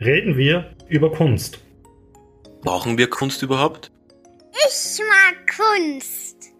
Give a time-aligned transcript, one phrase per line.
[0.00, 1.58] reden wir über Kunst.
[2.62, 3.90] Brauchen wir Kunst überhaupt?
[4.52, 6.52] Ich mag Kunst.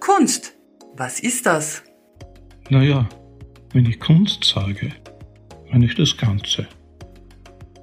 [0.00, 0.54] Kunst.
[0.96, 1.82] Was ist das?
[2.70, 3.06] Naja,
[3.72, 4.92] wenn ich Kunst sage,
[5.70, 6.66] meine ich das Ganze.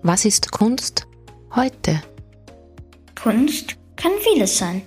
[0.01, 1.05] Was ist Kunst
[1.55, 2.01] heute?
[3.21, 4.81] Kunst kann vieles sein.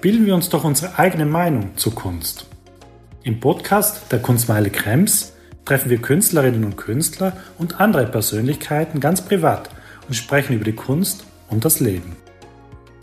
[0.00, 2.46] Bilden wir uns doch unsere eigene Meinung zur Kunst.
[3.22, 5.33] Im Podcast der Kunstmeile Krems
[5.64, 9.70] treffen wir Künstlerinnen und Künstler und andere Persönlichkeiten ganz privat
[10.08, 12.16] und sprechen über die Kunst und das Leben.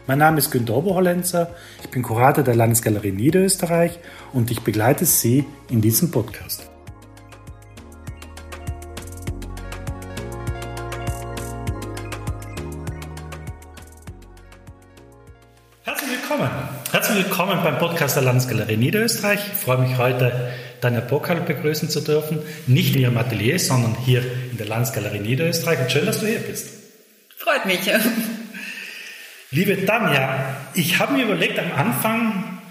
[0.07, 1.52] Mein Name ist Günter Oberhollenzer,
[1.83, 3.99] ich bin Kurator der Landesgalerie Niederösterreich
[4.33, 6.67] und ich begleite Sie in diesem Podcast.
[15.83, 16.49] Herzlich willkommen.
[16.91, 19.39] Herzlich willkommen beim Podcast der Landesgalerie Niederösterreich.
[19.53, 22.40] Ich freue mich heute, Tanja Bockal begrüßen zu dürfen.
[22.67, 25.80] Nicht in ihrem Atelier, sondern hier in der Landesgalerie Niederösterreich.
[25.80, 26.70] Und schön, dass du hier bist.
[27.38, 27.80] Freut mich.
[29.52, 32.61] Liebe Tanja, ich habe mir überlegt, am Anfang ein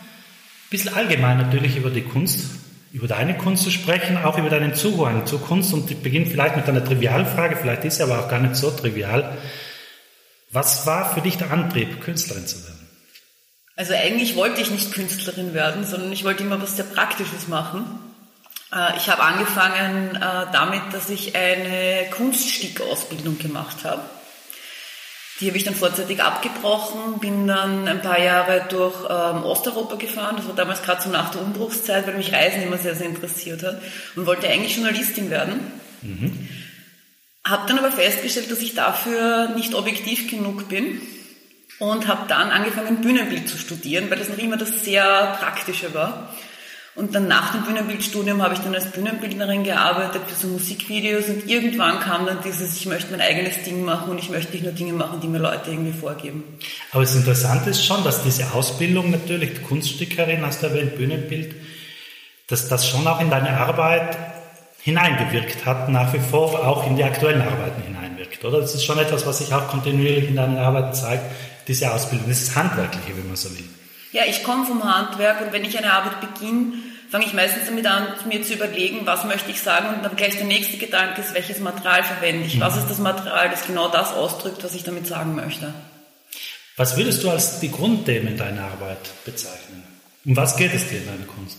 [0.70, 2.46] bisschen allgemein natürlich über die Kunst,
[2.92, 5.72] über deine Kunst zu sprechen, auch über deinen Zugang zur Kunst.
[5.74, 8.70] Und ich beginne vielleicht mit einer Trivialfrage, vielleicht ist sie aber auch gar nicht so
[8.70, 9.36] trivial.
[10.50, 12.88] Was war für dich der Antrieb, Künstlerin zu werden?
[13.76, 17.84] Also eigentlich wollte ich nicht Künstlerin werden, sondern ich wollte immer was sehr Praktisches machen.
[18.72, 24.02] Äh, Ich habe angefangen äh, damit, dass ich eine Kunststückausbildung gemacht habe.
[25.40, 30.36] Die habe ich dann vorzeitig abgebrochen, bin dann ein paar Jahre durch ähm, Osteuropa gefahren.
[30.36, 33.62] Das war damals gerade so nach der Umbruchszeit, weil mich Reisen immer sehr, sehr interessiert
[33.62, 33.80] hat
[34.16, 35.60] und wollte eigentlich Journalistin werden.
[37.42, 41.00] Habe dann aber festgestellt, dass ich dafür nicht objektiv genug bin
[41.78, 46.34] und habe dann angefangen, Bühnenbild zu studieren, weil das noch immer das sehr Praktische war.
[46.96, 51.48] Und dann nach dem Bühnenbildstudium habe ich dann als Bühnenbildnerin gearbeitet für so Musikvideos und
[51.48, 54.72] irgendwann kam dann dieses, ich möchte mein eigenes Ding machen und ich möchte nicht nur
[54.72, 56.42] Dinge machen, die mir Leute irgendwie vorgeben.
[56.90, 61.54] Aber das Interessante ist schon, dass diese Ausbildung natürlich, die Kunststückerin, hast du erwähnt, Bühnenbild,
[62.48, 64.16] dass das schon auch in deine Arbeit
[64.82, 68.60] hineingewirkt hat, nach wie vor auch in die aktuellen Arbeiten hineinwirkt, oder?
[68.60, 71.22] Das ist schon etwas, was sich auch kontinuierlich in deinen Arbeiten zeigt,
[71.68, 72.28] diese Ausbildung.
[72.28, 73.64] Ist Handwerkliche, wenn man so will.
[74.12, 76.72] Ja, ich komme vom Handwerk und wenn ich eine Arbeit beginne,
[77.10, 80.36] fange ich meistens damit an, mir zu überlegen, was möchte ich sagen und dann gleich
[80.36, 82.60] der nächste Gedanke ist, welches Material verwende ich?
[82.60, 85.74] Was ist das Material, das genau das ausdrückt, was ich damit sagen möchte?
[86.76, 89.84] Was würdest du als die Grundthemen deiner Arbeit bezeichnen?
[90.24, 91.58] Um was geht es dir in deiner Kunst?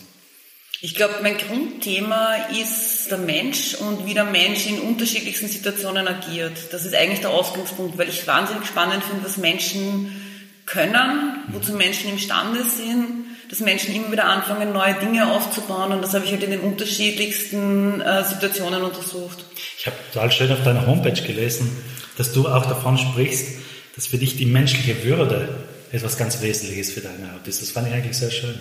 [0.83, 6.57] Ich glaube, mein Grundthema ist der Mensch und wie der Mensch in unterschiedlichsten Situationen agiert.
[6.71, 10.30] Das ist eigentlich der Ausgangspunkt, weil ich wahnsinnig spannend finde, was Menschen
[10.71, 16.13] können, wozu Menschen imstande sind, dass Menschen immer wieder anfangen, neue Dinge aufzubauen und das
[16.13, 19.43] habe ich halt in den unterschiedlichsten äh, Situationen untersucht.
[19.77, 21.69] Ich habe total schön auf deiner Homepage gelesen,
[22.17, 23.59] dass du auch davon sprichst,
[23.95, 25.49] dass für dich die menschliche Würde
[25.91, 27.61] etwas ganz Wesentliches für deine Arbeit ist.
[27.61, 28.59] Das fand ich eigentlich sehr schön.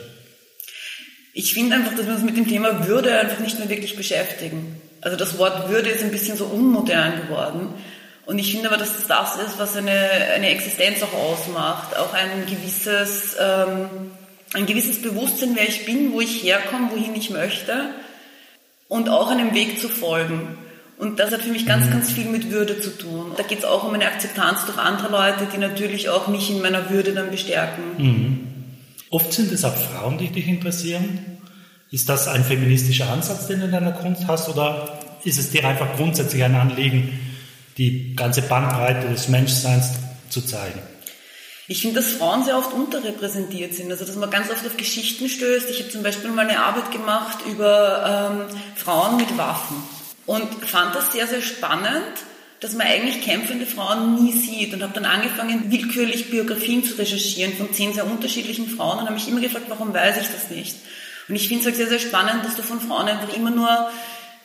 [1.32, 4.80] Ich finde einfach, dass wir uns mit dem Thema Würde einfach nicht mehr wirklich beschäftigen.
[5.00, 7.68] Also das Wort Würde ist ein bisschen so unmodern geworden.
[8.26, 9.90] Und ich finde aber, dass das das ist, was eine,
[10.34, 11.96] eine Existenz auch ausmacht.
[11.96, 13.88] Auch ein gewisses, ähm,
[14.54, 17.90] ein gewisses Bewusstsein, wer ich bin, wo ich herkomme, wohin ich möchte.
[18.88, 20.58] Und auch einem Weg zu folgen.
[20.98, 23.32] Und das hat für mich ganz, ganz viel mit Würde zu tun.
[23.36, 26.60] Da geht es auch um eine Akzeptanz durch andere Leute, die natürlich auch mich in
[26.60, 27.82] meiner Würde dann bestärken.
[29.08, 31.38] Oft sind es auch Frauen, die dich interessieren.
[31.90, 35.66] Ist das ein feministischer Ansatz, den du in deiner Kunst hast, oder ist es dir
[35.66, 37.18] einfach grundsätzlich ein Anliegen,
[37.80, 39.92] die ganze Bandbreite des Menschseins
[40.28, 40.80] zu zeigen?
[41.66, 43.90] Ich finde, dass Frauen sehr oft unterrepräsentiert sind.
[43.90, 45.70] Also, dass man ganz oft auf Geschichten stößt.
[45.70, 49.76] Ich habe zum Beispiel mal eine Arbeit gemacht über ähm, Frauen mit Waffen
[50.26, 52.12] und fand das sehr, sehr spannend,
[52.58, 57.54] dass man eigentlich kämpfende Frauen nie sieht und habe dann angefangen, willkürlich Biografien zu recherchieren
[57.54, 60.76] von zehn sehr unterschiedlichen Frauen und habe mich immer gefragt, warum weiß ich das nicht?
[61.28, 63.90] Und ich finde es halt sehr, sehr spannend, dass du von Frauen einfach immer nur,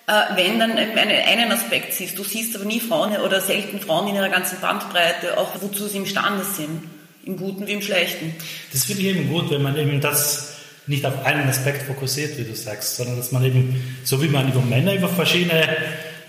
[0.07, 2.17] wenn dann einen Aspekt siehst.
[2.17, 5.97] Du siehst aber nie Frauen oder selten Frauen in ihrer ganzen Bandbreite, auch wozu sie
[5.97, 6.84] imstande sind.
[7.25, 8.35] Im Guten wie im Schlechten.
[8.72, 12.43] Das finde ich eben gut, wenn man eben das nicht auf einen Aspekt fokussiert, wie
[12.43, 15.75] du sagst, sondern dass man eben, so wie man über Männer, über verschiedene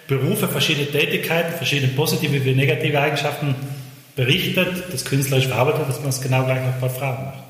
[0.09, 3.55] Berufe, verschiedene Tätigkeiten, verschiedene positive wie negative Eigenschaften
[4.15, 7.45] berichtet, das künstlerisch verarbeitet, dass man es genau gleich auch bei Frauen macht.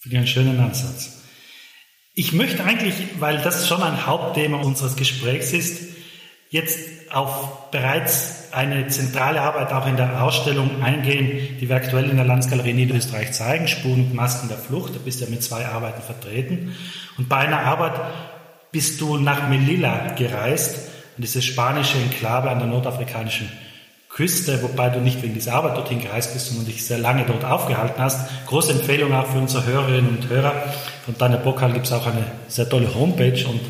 [0.00, 1.17] Finde ich einen schönen Ansatz.
[2.18, 5.82] Ich möchte eigentlich, weil das schon ein Hauptthema unseres Gesprächs ist,
[6.50, 12.16] jetzt auf bereits eine zentrale Arbeit auch in der Ausstellung eingehen, die wir aktuell in
[12.16, 14.96] der Landesgalerie Niederösterreich zeigen, Spuren und Masken der Flucht.
[14.96, 16.74] Da bist du ja mit zwei Arbeiten vertreten.
[17.18, 18.00] Und bei einer Arbeit
[18.72, 23.48] bist du nach Melilla gereist, an diese spanische Enklave an der nordafrikanischen
[24.08, 27.44] Küste, wobei du nicht wegen dieser Arbeit dorthin gereist bist, sondern dich sehr lange dort
[27.44, 28.28] aufgehalten hast.
[28.46, 30.64] Große Empfehlung auch für unsere Hörerinnen und Hörer.
[31.08, 33.60] Von Daniel Bockal gibt es auch eine sehr tolle Homepage und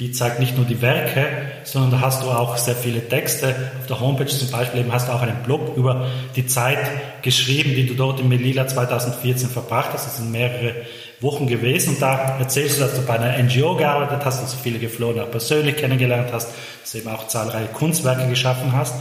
[0.00, 1.24] die zeigt nicht nur die Werke,
[1.62, 3.54] sondern da hast du auch sehr viele Texte.
[3.78, 7.76] Auf der Homepage zum Beispiel eben hast du auch einen Blog über die Zeit geschrieben,
[7.76, 10.04] die du dort in Melilla 2014 verbracht hast.
[10.04, 10.74] Das sind mehrere
[11.20, 14.58] Wochen gewesen und da erzählst du, dass du bei einer NGO gearbeitet hast, dass du
[14.60, 16.48] viele Geflohene auch persönlich kennengelernt hast,
[16.82, 18.96] dass du eben auch zahlreiche Kunstwerke geschaffen hast.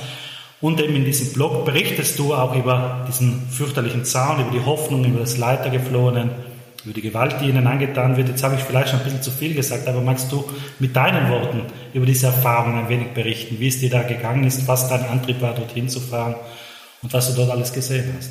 [0.62, 5.04] Und eben in diesem Blog berichtest du auch über diesen fürchterlichen Zaun, über die Hoffnung,
[5.06, 6.49] über das Leid der Geflohenen,
[6.86, 8.30] über die Gewalt, die ihnen angetan wird.
[8.30, 10.50] Jetzt habe ich vielleicht schon ein bisschen zu viel gesagt, aber magst du
[10.80, 14.68] mit deinen Worten über diese Erfahrung ein wenig berichten, wie es dir da gegangen ist,
[14.68, 16.36] was dein Antrieb war, dorthin zu fahren
[17.02, 18.30] und was du dort alles gesehen hast?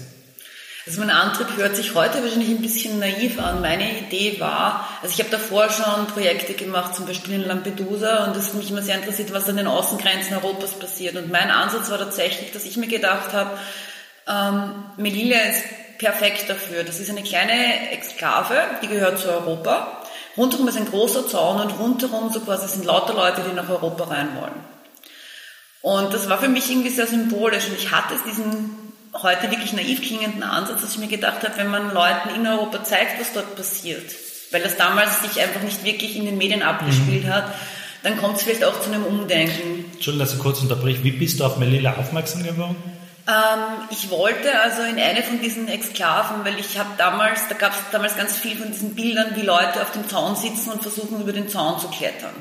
[0.86, 3.60] Also mein Antrieb hört sich heute wahrscheinlich ein bisschen naiv an.
[3.60, 8.34] Meine Idee war, also ich habe davor schon Projekte gemacht, zum Beispiel in Lampedusa, und
[8.34, 11.16] hat mich immer sehr interessiert, was an den Außengrenzen Europas passiert.
[11.16, 13.50] Und mein Ansatz war tatsächlich, dass ich mir gedacht habe,
[14.26, 15.64] ähm, Melilla ist
[15.98, 16.84] perfekt dafür.
[16.84, 20.02] Das ist eine kleine Exklave, die gehört zu Europa.
[20.36, 24.04] Rundherum ist ein großer Zaun und rundherum so quasi sind lauter Leute, die nach Europa
[24.04, 24.78] rein wollen.
[25.82, 28.76] Und das war für mich irgendwie sehr symbolisch und ich hatte diesen
[29.14, 32.84] heute wirklich naiv klingenden Ansatz, dass ich mir gedacht habe, wenn man Leuten in Europa
[32.84, 34.04] zeigt, was dort passiert,
[34.50, 37.32] weil das damals sich einfach nicht wirklich in den Medien abgespielt mhm.
[37.32, 37.54] hat,
[38.02, 39.86] dann kommt es vielleicht auch zu einem Umdenken.
[39.92, 41.02] Entschuldigung, dass ich kurz unterbreche.
[41.02, 42.76] Wie bist du auf Melilla aufmerksam geworden?
[43.28, 47.72] Ähm, ich wollte also in eine von diesen Exklaven, weil ich habe damals, da gab
[47.72, 51.20] es damals ganz viel von diesen Bildern, wie Leute auf dem Zaun sitzen und versuchen
[51.20, 52.32] über den Zaun zu klettern.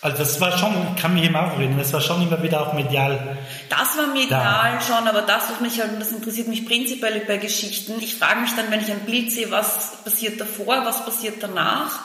[0.00, 3.36] Also das war schon, kann mich immer auch das war schon immer wieder auch medial.
[3.68, 4.80] Das war medial da.
[4.80, 7.94] schon, aber das, was mich halt, das interessiert mich prinzipiell bei Geschichten.
[8.00, 12.00] Ich frage mich dann, wenn ich ein Bild sehe, was passiert davor, was passiert danach?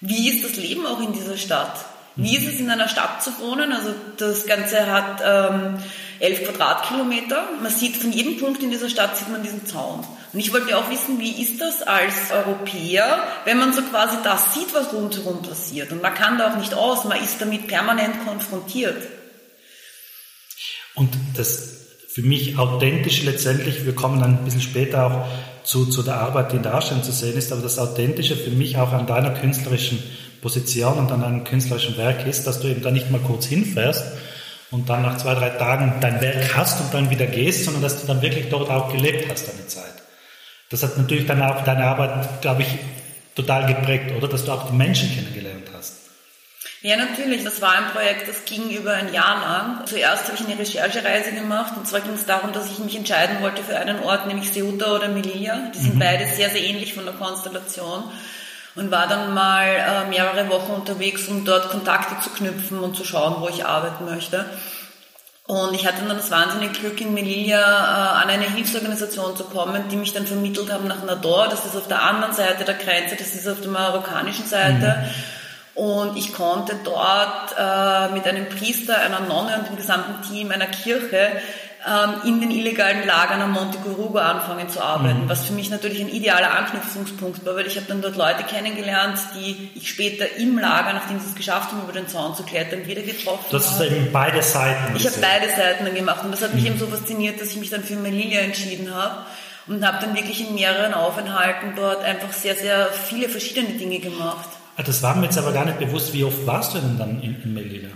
[0.00, 1.84] Wie ist das Leben auch in dieser Stadt?
[2.16, 3.72] Wie ist es in einer Stadt zu wohnen?
[3.72, 5.78] Also das Ganze hat ähm,
[6.20, 7.48] elf Quadratkilometer.
[7.62, 10.04] Man sieht von jedem Punkt in dieser Stadt sieht man diesen Zaun.
[10.32, 14.54] Und ich wollte auch wissen, wie ist das als Europäer, wenn man so quasi das
[14.54, 15.90] sieht, was rundherum passiert.
[15.90, 18.96] Und man kann da auch nicht aus, man ist damit permanent konfrontiert.
[20.94, 21.78] Und das
[22.08, 25.26] für mich authentisch letztendlich, wir kommen dann ein bisschen später auch
[25.64, 28.50] zu, zu der Arbeit, die in der Darstellung zu sehen ist, aber das Authentische für
[28.50, 30.02] mich auch an deiner künstlerischen
[30.42, 34.04] Position und an einem künstlerischen Werk ist, dass du eben da nicht mal kurz hinfährst
[34.70, 38.00] und dann nach zwei, drei Tagen dein Werk hast und dann wieder gehst, sondern dass
[38.00, 39.94] du dann wirklich dort auch gelebt hast, deine Zeit.
[40.70, 42.68] Das hat natürlich dann auch deine Arbeit, glaube ich,
[43.34, 44.28] total geprägt, oder?
[44.28, 45.94] Dass du auch die Menschen kennengelernt hast.
[46.82, 47.44] Ja, natürlich.
[47.44, 49.86] Das war ein Projekt, das ging über ein Jahr lang.
[49.86, 53.42] Zuerst habe ich eine Recherchereise gemacht und zwar ging es darum, dass ich mich entscheiden
[53.42, 55.70] wollte für einen Ort, nämlich Ceuta oder Melilla.
[55.74, 56.00] Die sind mhm.
[56.00, 58.04] beide sehr, sehr ähnlich von der Konstellation
[58.76, 63.04] und war dann mal äh, mehrere Wochen unterwegs, um dort Kontakte zu knüpfen und zu
[63.04, 64.44] schauen, wo ich arbeiten möchte.
[65.46, 69.88] Und ich hatte dann das wahnsinnige Glück, in Melilla äh, an eine Hilfsorganisation zu kommen,
[69.88, 71.48] die mich dann vermittelt haben nach Nador.
[71.48, 75.02] Das ist auf der anderen Seite der Grenze, das ist auf der marokkanischen Seite.
[75.74, 75.82] Mhm.
[75.82, 80.66] Und ich konnte dort äh, mit einem Priester, einer Nonne und dem gesamten Team einer
[80.66, 81.32] Kirche
[82.24, 85.28] in den illegalen Lagern am Monte Corugo anfangen zu arbeiten, mhm.
[85.30, 89.18] was für mich natürlich ein idealer Anknüpfungspunkt war, weil ich habe dann dort Leute kennengelernt,
[89.34, 92.86] die ich später im Lager, nachdem sie es geschafft haben, über den Zaun zu klettern,
[92.86, 93.56] wieder getroffen habe.
[93.56, 94.94] Das ist eben beide Seiten.
[94.94, 96.70] Ich habe beide Seiten dann gemacht und das hat mich mhm.
[96.70, 99.24] eben so fasziniert, dass ich mich dann für Melilla entschieden habe
[99.66, 104.50] und habe dann wirklich in mehreren Aufenthalten dort einfach sehr, sehr viele verschiedene Dinge gemacht.
[104.76, 106.12] Ah, das war mir jetzt aber gar nicht bewusst.
[106.12, 107.88] Wie oft warst du denn dann in, in Melilla?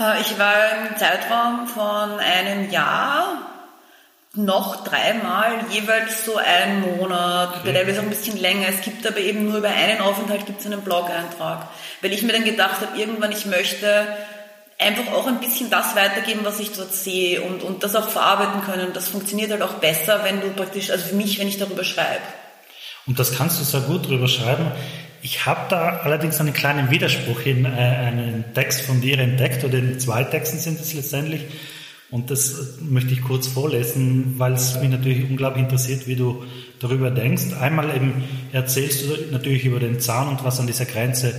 [0.00, 0.54] Äh, ich war
[0.88, 3.46] im Zeitraum von einem Jahr
[4.34, 7.72] noch dreimal, jeweils so einen Monat, okay.
[7.72, 8.68] teilweise auch ein bisschen länger.
[8.68, 11.66] Es gibt aber eben nur über einen Aufenthalt gibt es einen Blog-Eintrag.
[12.00, 14.06] Weil ich mir dann gedacht habe, irgendwann ich möchte
[14.78, 18.62] einfach auch ein bisschen das weitergeben, was ich dort sehe und, und das auch verarbeiten
[18.62, 18.92] können.
[18.94, 22.22] Das funktioniert halt auch besser, wenn du praktisch, also für mich, wenn ich darüber schreibe.
[23.06, 24.70] Und das kannst du sehr gut drüber schreiben.
[25.22, 29.78] Ich habe da allerdings einen kleinen Widerspruch in äh, einen Text von dir entdeckt, oder
[29.78, 31.42] in zwei Texten sind es letztendlich.
[32.10, 36.44] Und das möchte ich kurz vorlesen, weil es mich natürlich unglaublich interessiert, wie du
[36.80, 37.52] darüber denkst.
[37.60, 41.34] Einmal eben erzählst du natürlich über den Zaun und was an dieser Grenze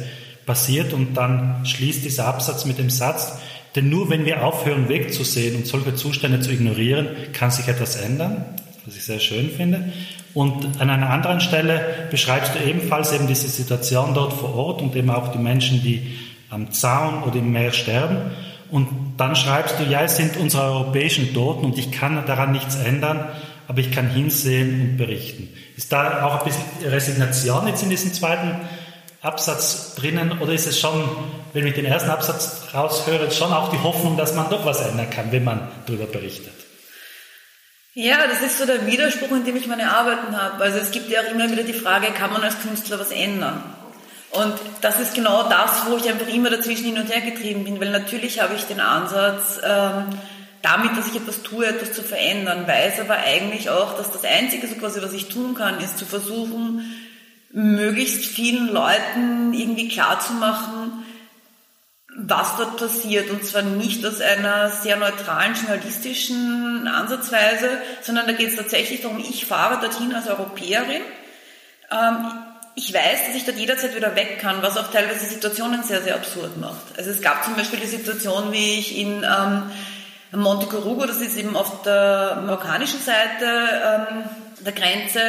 [0.45, 3.37] passiert und dann schließt dieser Absatz mit dem Satz,
[3.75, 8.45] denn nur wenn wir aufhören wegzusehen und solche Zustände zu ignorieren, kann sich etwas ändern,
[8.85, 9.91] was ich sehr schön finde.
[10.33, 14.95] Und an einer anderen Stelle beschreibst du ebenfalls eben diese Situation dort vor Ort und
[14.95, 16.17] eben auch die Menschen, die
[16.49, 18.31] am Zaun oder im Meer sterben.
[18.69, 22.75] Und dann schreibst du, ja, es sind unsere europäischen Toten und ich kann daran nichts
[22.75, 23.27] ändern,
[23.67, 25.49] aber ich kann hinsehen und berichten.
[25.75, 28.61] Ist da auch ein bisschen Resignation jetzt in diesem zweiten
[29.21, 31.03] Absatz drinnen oder ist es schon,
[31.53, 35.09] wenn ich den ersten Absatz raushöre, schon auch die Hoffnung, dass man doch was ändern
[35.09, 36.60] kann, wenn man darüber berichtet?
[37.93, 40.63] Ja, das ist so der Widerspruch, in dem ich meine Arbeiten habe.
[40.63, 43.61] Also es gibt ja auch immer wieder die Frage, kann man als Künstler was ändern?
[44.31, 47.81] Und das ist genau das, wo ich einfach immer dazwischen hin und her getrieben bin,
[47.81, 50.05] weil natürlich habe ich den Ansatz, ähm,
[50.61, 54.67] damit, dass ich etwas tue, etwas zu verändern, weiß aber eigentlich auch, dass das Einzige,
[54.67, 56.85] so quasi, was ich tun kann, ist zu versuchen,
[57.51, 61.00] möglichst vielen Leuten irgendwie klarzumachen,
[62.15, 63.29] was dort passiert.
[63.29, 67.69] Und zwar nicht aus einer sehr neutralen journalistischen Ansatzweise,
[68.01, 71.01] sondern da geht es tatsächlich darum, ich fahre dorthin als Europäerin.
[71.91, 72.31] Ähm,
[72.75, 76.15] ich weiß, dass ich dort jederzeit wieder weg kann, was auch teilweise Situationen sehr, sehr
[76.15, 76.97] absurd macht.
[76.97, 79.71] Also es gab zum Beispiel die Situation, wie ich in ähm,
[80.33, 84.23] Monte Corugo, das ist eben auf der marokkanischen Seite ähm,
[84.61, 85.21] der Grenze,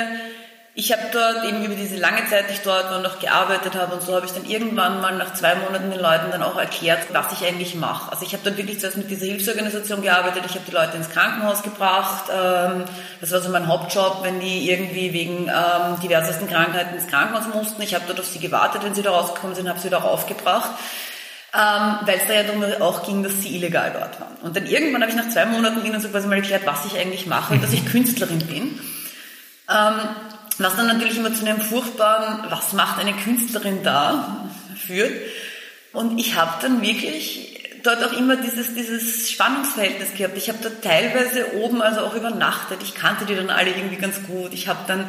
[0.74, 3.94] ich habe dort eben über diese lange Zeit, die ich dort war, noch gearbeitet habe
[3.94, 7.00] und so habe ich dann irgendwann mal nach zwei Monaten den Leuten dann auch erklärt,
[7.12, 8.10] was ich eigentlich mache.
[8.10, 11.10] Also ich habe dann wirklich zuerst mit dieser Hilfsorganisation gearbeitet, ich habe die Leute ins
[11.10, 12.84] Krankenhaus gebracht, ähm,
[13.20, 17.82] das war so mein Hauptjob, wenn die irgendwie wegen ähm, diversesten Krankheiten ins Krankenhaus mussten.
[17.82, 20.70] Ich habe dort auf sie gewartet, wenn sie da rausgekommen sind, habe sie wieder aufgebracht.
[21.54, 24.36] Ähm, weil es da ja darum auch ging, dass sie illegal dort waren.
[24.40, 26.98] Und dann irgendwann habe ich nach zwei Monaten ihnen so quasi mal erklärt, was ich
[26.98, 28.80] eigentlich mache und dass ich Künstlerin bin.
[29.68, 30.00] Ähm,
[30.59, 35.12] was dann natürlich immer zu einem furchtbaren, was macht eine Künstlerin da, führt.
[35.92, 40.37] Und ich habe dann wirklich dort auch immer dieses, dieses Spannungsverhältnis gehabt.
[40.37, 42.80] Ich habe dort teilweise oben also auch übernachtet.
[42.82, 44.54] Ich kannte die dann alle irgendwie ganz gut.
[44.54, 45.06] Ich habe dann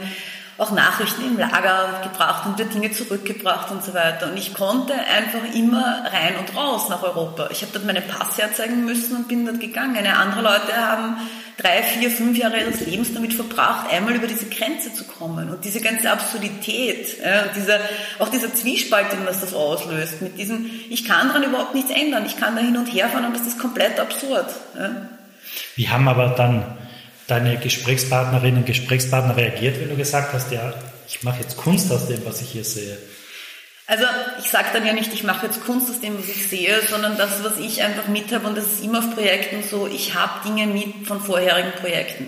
[0.58, 4.28] auch Nachrichten im Lager gebracht und die Dinge zurückgebracht und so weiter.
[4.28, 7.50] Und ich konnte einfach immer rein und raus nach Europa.
[7.52, 10.06] Ich habe dort meinen Pass herzeigen müssen und bin dort gegangen.
[10.06, 11.18] Andere Leute haben
[11.58, 15.50] drei, vier, fünf Jahre ihres Lebens damit verbracht, einmal über diese Grenze zu kommen.
[15.50, 17.80] Und diese ganze Absurdität, ja, dieser,
[18.20, 22.26] auch dieser Zwiespalt, den das, das auslöst, mit diesem, ich kann daran überhaupt nichts ändern,
[22.26, 24.48] ich kann da hin und her fahren und das ist komplett absurd.
[24.78, 24.90] Ja.
[25.76, 26.64] Wie haben aber dann
[27.27, 30.74] deine Gesprächspartnerinnen und Gesprächspartner reagiert, wenn du gesagt hast, ja,
[31.08, 32.98] ich mache jetzt Kunst aus dem, was ich hier sehe?
[33.86, 34.06] Also
[34.39, 37.18] ich sage dann ja nicht, ich mache jetzt Kunst aus dem, was ich sehe, sondern
[37.18, 40.48] das, was ich einfach mit habe, und das ist immer auf Projekten so, ich habe
[40.48, 42.27] Dinge mit von vorherigen Projekten.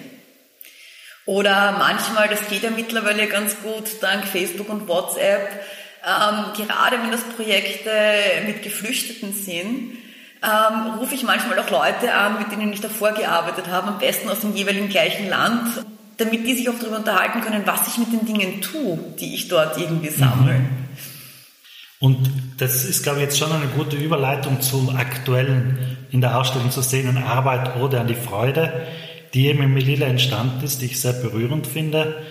[1.25, 5.49] Oder manchmal, das geht ja mittlerweile ganz gut, dank Facebook und WhatsApp,
[6.05, 7.89] ähm, gerade wenn das Projekte
[8.45, 9.97] mit Geflüchteten sind,
[10.45, 14.29] ähm, rufe ich manchmal auch Leute an, mit denen ich davor gearbeitet habe, am besten
[14.29, 15.83] aus dem jeweiligen gleichen Land,
[16.17, 19.47] damit die sich auch darüber unterhalten können, was ich mit den Dingen tue, die ich
[19.47, 20.59] dort irgendwie sammle.
[20.59, 20.69] Mhm.
[21.99, 26.69] Und das ist, glaube ich, jetzt schon eine gute Überleitung zum aktuellen in der Ausstellung
[26.69, 28.85] zu sehenden Arbeit Ode an die Freude,
[29.33, 32.23] die eben in Melilla entstanden ist, die ich sehr berührend finde.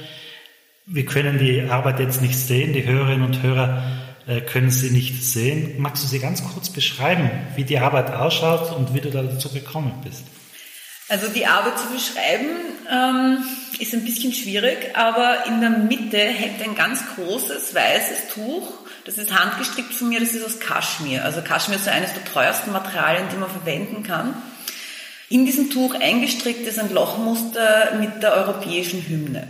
[0.86, 3.82] Wir können die Arbeit jetzt nicht sehen, die Hörerinnen und Hörer
[4.40, 5.74] können sie nicht sehen.
[5.78, 10.00] Magst du sie ganz kurz beschreiben, wie die Arbeit ausschaut und wie du dazu gekommen
[10.02, 10.24] bist?
[11.08, 12.48] Also die Arbeit zu beschreiben
[12.90, 13.44] ähm,
[13.78, 18.72] ist ein bisschen schwierig, aber in der Mitte hängt ein ganz großes weißes Tuch
[19.04, 21.24] das ist handgestrickt von mir, das ist aus Kaschmir.
[21.24, 24.34] Also Kaschmir ist so eines der teuersten Materialien, die man verwenden kann.
[25.28, 29.46] In diesem Tuch eingestrickt ist ein Lochmuster mit der europäischen Hymne.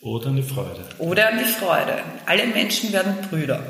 [0.00, 0.82] Oder die Freude.
[0.98, 1.98] Oder die Freude.
[2.24, 3.62] Alle Menschen werden Brüder.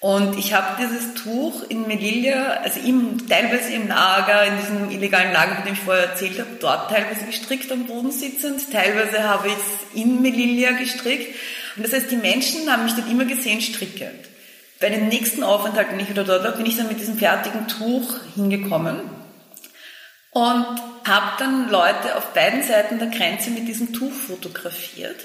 [0.00, 5.32] Und ich habe dieses Tuch in Melilla, also im, teilweise im Lager, in diesem illegalen
[5.32, 9.48] Lager, von dem ich vorher erzählt habe, dort teilweise gestrickt am Boden sitzend, teilweise habe
[9.48, 11.34] ich es in Melilla gestrickt.
[11.76, 14.28] Und das heißt, die Menschen haben mich dort immer gesehen strickend.
[14.80, 17.66] Bei dem nächsten Aufenthalt, den ich wieder dort war, bin ich dann mit diesem fertigen
[17.66, 19.00] Tuch hingekommen
[20.32, 20.66] und
[21.06, 25.16] habe dann Leute auf beiden Seiten der Grenze mit diesem Tuch fotografiert.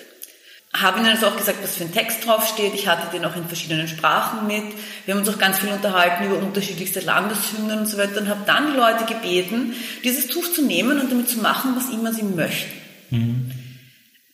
[0.74, 2.74] Habe ihnen also auch gesagt, was für ein Text draufsteht.
[2.74, 4.64] Ich hatte den auch in verschiedenen Sprachen mit.
[5.06, 8.44] Wir haben uns auch ganz viel unterhalten über unterschiedlichste Landeshymnen und so weiter und habe
[8.46, 9.74] dann die Leute gebeten,
[10.04, 12.72] dieses Tuch zu nehmen und damit zu machen, was immer sie möchten.
[13.10, 13.52] Mhm.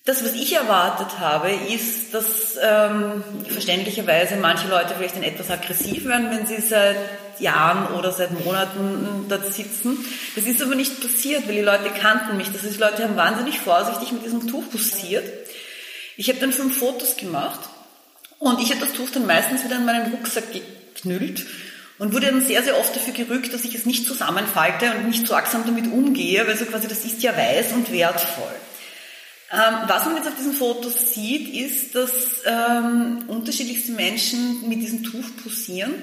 [0.05, 6.05] Das, was ich erwartet habe, ist, dass ähm, verständlicherweise manche Leute vielleicht dann etwas aggressiv
[6.05, 6.95] werden, wenn sie seit
[7.39, 9.97] Jahren oder seit Monaten dort sitzen.
[10.35, 12.49] Das ist aber nicht passiert, weil die Leute kannten mich.
[12.53, 15.25] Das heißt, die Leute haben wahnsinnig vorsichtig mit diesem Tuch posiert.
[16.17, 17.59] Ich habe dann fünf Fotos gemacht
[18.39, 21.45] und ich habe das Tuch dann meistens wieder in meinen Rucksack geknüllt
[21.99, 25.27] und wurde dann sehr, sehr oft dafür gerückt, dass ich es nicht zusammenfalte und nicht
[25.27, 28.55] so achtsam damit umgehe, weil so quasi das ist ja weiß und wertvoll.
[29.51, 35.03] Ähm, was man jetzt auf diesen Fotos sieht, ist, dass ähm, unterschiedlichste Menschen mit diesem
[35.03, 35.93] Tuch posieren.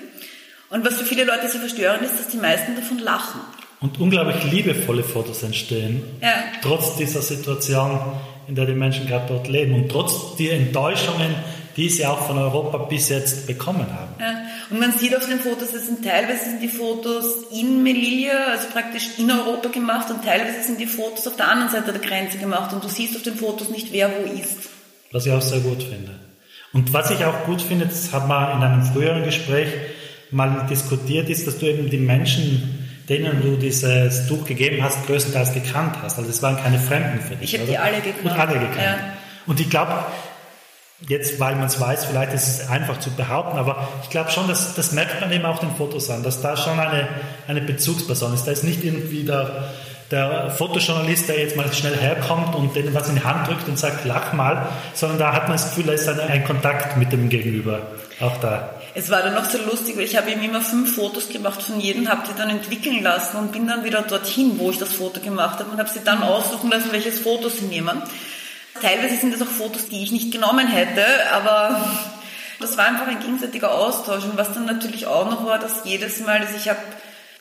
[0.70, 3.40] Und was für viele Leute sehr verstörend ist, dass die meisten davon lachen.
[3.80, 6.02] Und unglaublich liebevolle Fotos entstehen.
[6.22, 6.44] Ja.
[6.62, 8.00] Trotz dieser Situation,
[8.48, 9.74] in der die Menschen gerade dort leben.
[9.74, 11.34] Und trotz der Enttäuschungen,
[11.76, 14.14] die sie auch von Europa bis jetzt bekommen haben.
[14.20, 14.42] Ja.
[14.70, 18.68] Und man sieht auf den Fotos, es sind teilweise sind die Fotos in Melilla, also
[18.72, 22.38] praktisch in Europa gemacht und teilweise sind die Fotos auf der anderen Seite der Grenze
[22.38, 24.68] gemacht und du siehst auf den Fotos nicht, wer wo ist.
[25.10, 26.12] Was ich auch sehr gut finde.
[26.72, 29.68] Und was ich auch gut finde, das hat man in einem früheren Gespräch
[30.30, 35.52] mal diskutiert, ist, dass du eben die Menschen denen du dieses Tuch gegeben hast, größtenteils
[35.52, 36.18] gekannt hast.
[36.18, 37.54] Also es waren keine Fremden für dich.
[37.54, 38.24] Ich habe die alle gekannt.
[38.24, 38.82] Und alle gekannt.
[38.82, 38.98] Ja.
[39.46, 39.92] Und ich glaube,
[41.08, 44.48] jetzt, weil man es weiß, vielleicht ist es einfach zu behaupten, aber ich glaube schon,
[44.48, 47.08] dass, das merkt man eben auch den Fotos an, dass da schon eine,
[47.46, 48.44] eine Bezugsperson ist.
[48.44, 49.68] Da ist nicht irgendwie der,
[50.10, 53.78] der Fotojournalist, der jetzt mal schnell herkommt und denen was in die Hand drückt und
[53.78, 57.12] sagt, lach mal, sondern da hat man das Gefühl, da ist ein, ein Kontakt mit
[57.12, 57.80] dem Gegenüber
[58.20, 58.70] auch da.
[58.96, 61.80] Es war dann noch so lustig, weil ich habe ihm immer fünf Fotos gemacht von
[61.80, 65.20] jedem, habe die dann entwickeln lassen und bin dann wieder dorthin, wo ich das Foto
[65.20, 68.02] gemacht habe und habe sie dann aussuchen lassen, welches Foto sie nehmen.
[68.80, 71.80] Teilweise sind das auch Fotos, die ich nicht genommen hätte, aber
[72.60, 76.20] das war einfach ein gegenseitiger Austausch und was dann natürlich auch noch war, dass jedes
[76.20, 76.80] Mal, dass ich habe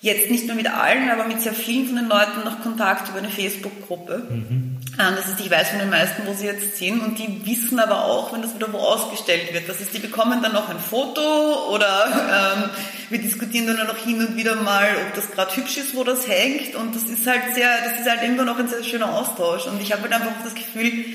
[0.02, 3.20] jetzt nicht nur mit allen, aber mit sehr vielen von den Leuten noch Kontakt über
[3.20, 4.28] eine Facebook-Gruppe.
[4.30, 4.73] Mhm.
[4.98, 8.06] Das ist, ich weiß von den meisten, wo sie jetzt sind und die wissen aber
[8.06, 9.68] auch, wenn das wieder wo ausgestellt wird.
[9.68, 12.70] Das ist, die bekommen dann noch ein Foto oder ähm,
[13.10, 16.28] wir diskutieren dann noch hin und wieder mal, ob das gerade hübsch ist, wo das
[16.28, 19.66] hängt und das ist halt sehr, das ist halt immer noch ein sehr schöner Austausch
[19.66, 21.06] und ich habe halt einfach das Gefühl,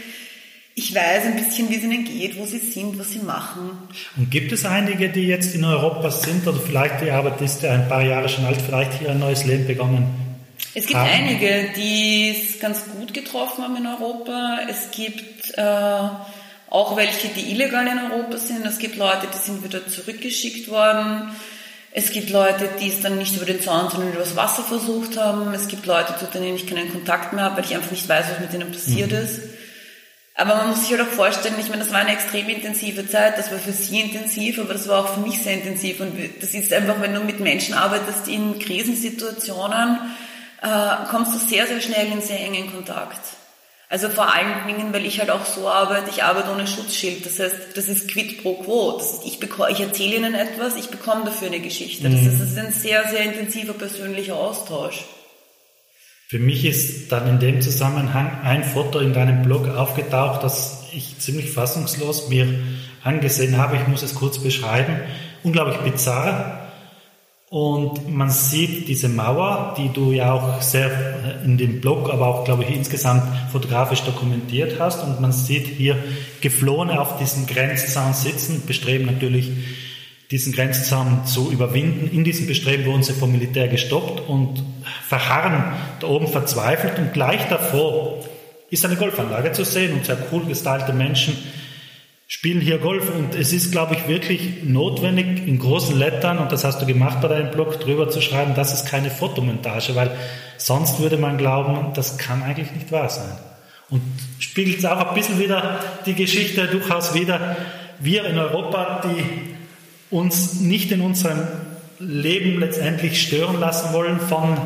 [0.75, 3.71] ich weiß ein bisschen, wie es ihnen geht, wo sie sind, was sie machen.
[4.17, 7.89] Und gibt es einige, die jetzt in Europa sind oder vielleicht die Arbeit ist ein
[7.89, 10.28] paar Jahre schon alt, vielleicht hier ein neues Leben begonnen?
[10.75, 11.09] Es gibt haben?
[11.09, 14.61] einige, die es ganz gut getroffen haben in Europa.
[14.69, 16.09] Es gibt äh,
[16.71, 18.67] auch welche, die illegal in Europa sind.
[18.67, 21.31] Es gibt Leute, die sind wieder zurückgeschickt worden.
[21.91, 25.17] Es gibt Leute, die es dann nicht über den Zaun, sondern über das Wasser versucht
[25.17, 25.53] haben.
[25.55, 28.27] Es gibt Leute, zu denen ich keinen Kontakt mehr habe, weil ich einfach nicht weiß,
[28.31, 29.19] was mit denen passiert mhm.
[29.19, 29.41] ist.
[30.35, 33.37] Aber man muss sich halt auch vorstellen, ich meine, das war eine extrem intensive Zeit,
[33.37, 35.99] das war für sie intensiv, aber das war auch für mich sehr intensiv.
[35.99, 39.99] Und das ist einfach, wenn du mit Menschen arbeitest in Krisensituationen,
[40.63, 43.21] äh, kommst du sehr, sehr schnell in sehr engen Kontakt.
[43.91, 47.25] Also vor allen Dingen, weil ich halt auch so arbeite, ich arbeite ohne Schutzschild.
[47.25, 48.99] Das heißt, das ist quid pro quo.
[48.99, 52.11] Das ich, bekomme, ich erzähle ihnen etwas, ich bekomme dafür eine Geschichte.
[52.11, 55.05] Das heißt, es ist ein sehr, sehr intensiver persönlicher Austausch.
[56.29, 61.19] Für mich ist dann in dem Zusammenhang ein Foto in deinem Blog aufgetaucht, das ich
[61.19, 62.47] ziemlich fassungslos mir
[63.03, 63.77] angesehen habe.
[63.77, 65.01] Ich muss es kurz beschreiben.
[65.43, 66.68] Unglaublich bizarr.
[67.51, 70.91] Und man sieht diese Mauer, die du ja auch sehr
[71.45, 75.03] in dem Blog, aber auch, glaube ich, insgesamt fotografisch dokumentiert hast.
[75.03, 75.97] Und man sieht hier
[76.43, 79.51] Geflohene auf diesem Grenzzaun sitzen, bestreben natürlich
[80.31, 82.11] diesen Grenzzaun zu überwinden.
[82.15, 84.63] In diesem Bestreben wurden sie vom Militär gestoppt und
[85.07, 88.25] verharren da oben verzweifelt und gleich davor
[88.69, 91.35] ist eine Golfanlage zu sehen und sehr cool gestylte Menschen
[92.31, 96.63] spielen hier Golf und es ist, glaube ich, wirklich notwendig, in großen Lettern, und das
[96.63, 100.11] hast du gemacht bei deinem Blog, drüber zu schreiben, das ist keine Fotomontage, weil
[100.59, 103.33] sonst würde man glauben, das kann eigentlich nicht wahr sein.
[103.89, 104.03] Und
[104.39, 107.57] spiegelt auch ein bisschen wieder die Geschichte durchaus wieder.
[107.99, 109.25] Wir in Europa, die
[110.15, 111.41] uns nicht in unserem
[111.99, 114.59] Leben letztendlich stören lassen wollen von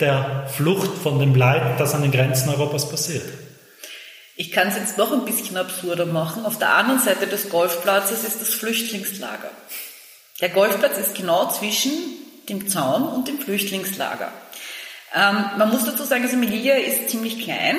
[0.00, 3.24] der Flucht, von dem Leid, das an den Grenzen Europas passiert.
[4.40, 6.46] Ich kann es jetzt noch ein bisschen absurder machen.
[6.46, 9.50] Auf der anderen Seite des Golfplatzes ist das Flüchtlingslager.
[10.40, 11.92] Der Golfplatz ist genau zwischen
[12.48, 14.32] dem Zaun und dem Flüchtlingslager.
[15.14, 17.76] Ähm, man muss dazu sagen, also Melilla ist ziemlich klein.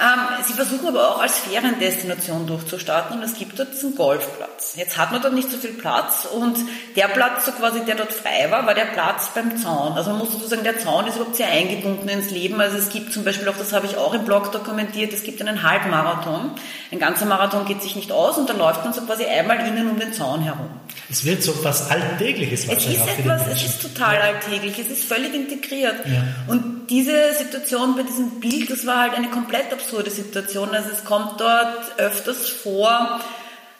[0.00, 4.74] Ähm, sie versuchen aber auch als Feriendestination durchzustarten und es gibt dort einen Golfplatz.
[4.76, 6.56] Jetzt hat man dort nicht so viel Platz und
[6.96, 9.92] der Platz, so quasi, der dort frei war, war der Platz beim Zaun.
[9.92, 12.58] Also man muss dazu sagen, der Zaun ist überhaupt sehr eingebunden ins Leben.
[12.60, 15.42] Also es gibt zum Beispiel auch, das habe ich auch im Blog dokumentiert, es gibt
[15.42, 16.52] einen Halbmarathon.
[16.90, 19.90] Ein ganzer Marathon geht sich nicht aus und da läuft man so quasi einmal innen
[19.90, 20.70] um den Zaun herum.
[21.10, 25.04] Es wird so was Alltägliches wahrscheinlich es ist etwas, Es ist total alltäglich, es ist
[25.04, 25.96] völlig integriert.
[26.06, 26.24] Ja.
[26.46, 30.74] Und diese Situation bei diesem Bild, das war halt eine komplett absurde Situation.
[30.74, 33.20] Also es kommt dort öfters vor,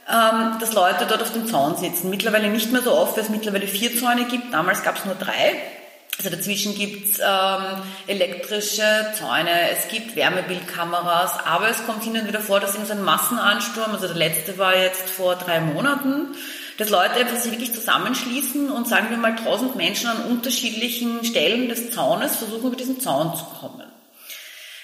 [0.09, 2.11] ähm, dass Leute dort auf dem Zaun sitzen.
[2.11, 4.53] Mittlerweile nicht mehr so oft, weil es mittlerweile vier Zäune gibt.
[4.53, 5.55] Damals gab es nur drei.
[6.19, 12.41] Also dazwischen gibt's ähm, elektrische Zäune, es gibt Wärmebildkameras, aber es kommt hin und wieder
[12.41, 16.29] vor, dass eben so ein Massenansturm, also der letzte war jetzt vor drei Monaten,
[16.83, 21.68] dass Leute einfach sich wirklich zusammenschließen und sagen wir mal tausend Menschen an unterschiedlichen Stellen
[21.68, 23.87] des Zaunes versuchen über diesen Zaun zu kommen.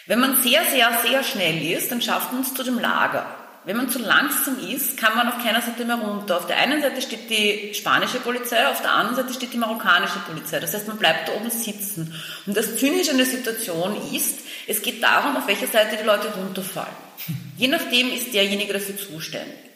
[0.06, 3.26] Wenn man sehr, sehr, sehr schnell ist, dann schafft man es zu dem Lager.
[3.64, 6.37] Wenn man zu langsam ist, kann man auf keiner Seite mehr runter.
[6.37, 10.20] Auf der einen Seite steht die spanische Polizei, auf der anderen Seite steht die marokkanische
[10.20, 10.61] Polizei.
[10.61, 12.14] Das heißt, man bleibt da oben sitzen.
[12.46, 16.28] Und das Zynische an der Situation ist, es geht darum, auf welcher Seite die Leute
[16.28, 17.08] runterfallen.
[17.56, 19.67] Je nachdem ist derjenige dafür zuständig.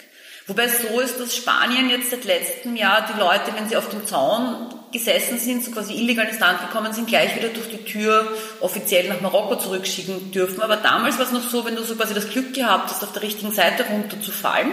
[0.47, 3.89] Wobei es so ist, dass Spanien jetzt seit letztem Jahr die Leute, wenn sie auf
[3.91, 7.85] dem Zaun gesessen sind, so quasi illegal ins Land gekommen sind, gleich wieder durch die
[7.85, 10.61] Tür offiziell nach Marokko zurückschicken dürfen.
[10.61, 13.13] Aber damals war es noch so, wenn du so quasi das Glück gehabt hast, auf
[13.13, 14.73] der richtigen Seite runterzufallen,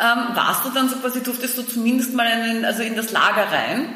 [0.00, 3.52] ähm, warst du dann so quasi, durftest du zumindest mal einen, also in das Lager
[3.52, 3.94] rein.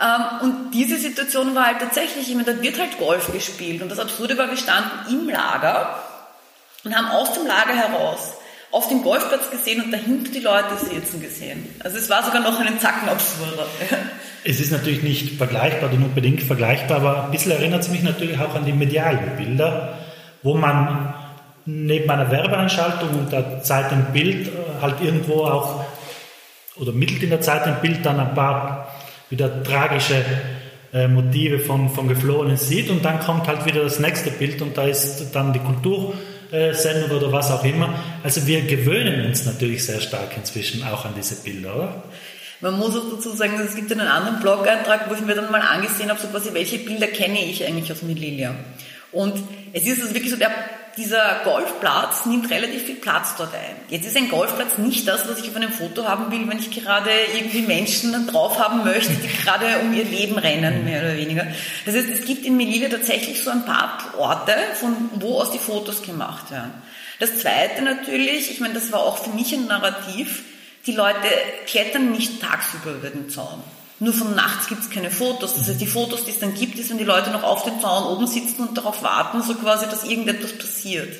[0.00, 3.82] Ähm, und diese Situation war halt tatsächlich, ich meine, da wird halt Golf gespielt.
[3.82, 6.02] Und das Absurde war, wir standen im Lager
[6.84, 8.34] und haben aus dem Lager heraus
[8.70, 11.68] auf dem Golfplatz gesehen und dahinter die Leute sitzen gesehen.
[11.80, 13.66] Also es war sogar noch einen Zacken absurder.
[14.44, 18.38] Es ist natürlich nicht vergleichbar, nicht unbedingt vergleichbar, aber ein bisschen erinnert es mich natürlich
[18.38, 19.98] auch an die medialen Bilder,
[20.42, 21.12] wo man
[21.66, 24.50] neben einer Werbeanschaltung und der Zeit im Bild äh,
[24.80, 25.84] halt irgendwo auch
[26.76, 28.88] oder mittelt in der Zeit im Bild dann ein paar
[29.28, 30.24] wieder tragische
[30.92, 34.78] äh, Motive von, von Geflohenen sieht und dann kommt halt wieder das nächste Bild und
[34.78, 35.58] da ist dann die
[36.50, 37.94] Kultursendung oder was auch immer.
[38.22, 42.02] Also wir gewöhnen uns natürlich sehr stark inzwischen auch an diese Bilder, oder?
[42.60, 45.60] Man muss auch dazu sagen, es gibt einen anderen Blog-Eintrag, wo ich mir dann mal
[45.60, 48.56] angesehen habe, so quasi, welche Bilder kenne ich eigentlich aus Melilla.
[49.12, 49.34] Und
[49.72, 50.50] es ist also wirklich so, der
[50.98, 53.76] dieser Golfplatz nimmt relativ viel Platz dort ein.
[53.88, 56.70] Jetzt ist ein Golfplatz nicht das, was ich auf einem Foto haben will, wenn ich
[56.70, 61.46] gerade irgendwie Menschen drauf haben möchte, die gerade um ihr Leben rennen, mehr oder weniger.
[61.86, 65.58] Das heißt, es gibt in Melilla tatsächlich so ein paar Orte, von wo aus die
[65.58, 66.72] Fotos gemacht werden.
[67.20, 70.42] Das zweite natürlich, ich meine, das war auch für mich ein Narrativ,
[70.86, 71.28] die Leute
[71.66, 73.62] klettern nicht tagsüber über den Zaun.
[74.00, 75.54] Nur von nachts gibt es keine Fotos.
[75.54, 77.80] Das heißt, die Fotos, die es dann gibt, ist, wenn die Leute noch auf dem
[77.80, 81.12] Zaun oben sitzen und darauf warten, so quasi, dass irgendetwas passiert.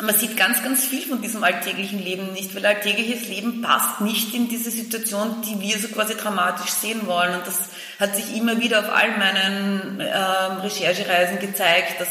[0.00, 4.32] Man sieht ganz, ganz viel von diesem alltäglichen Leben nicht, weil alltägliches Leben passt nicht
[4.32, 7.34] in diese Situation, die wir so quasi dramatisch sehen wollen.
[7.34, 10.16] Und das hat sich immer wieder auf all meinen äh,
[10.62, 12.08] Recherchereisen gezeigt, dass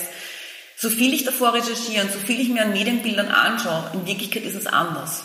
[0.76, 4.43] so viel ich davor recherchiere und so viel ich mir an Medienbildern anschaue, in Wirklichkeit
[4.43, 5.24] ist es anders.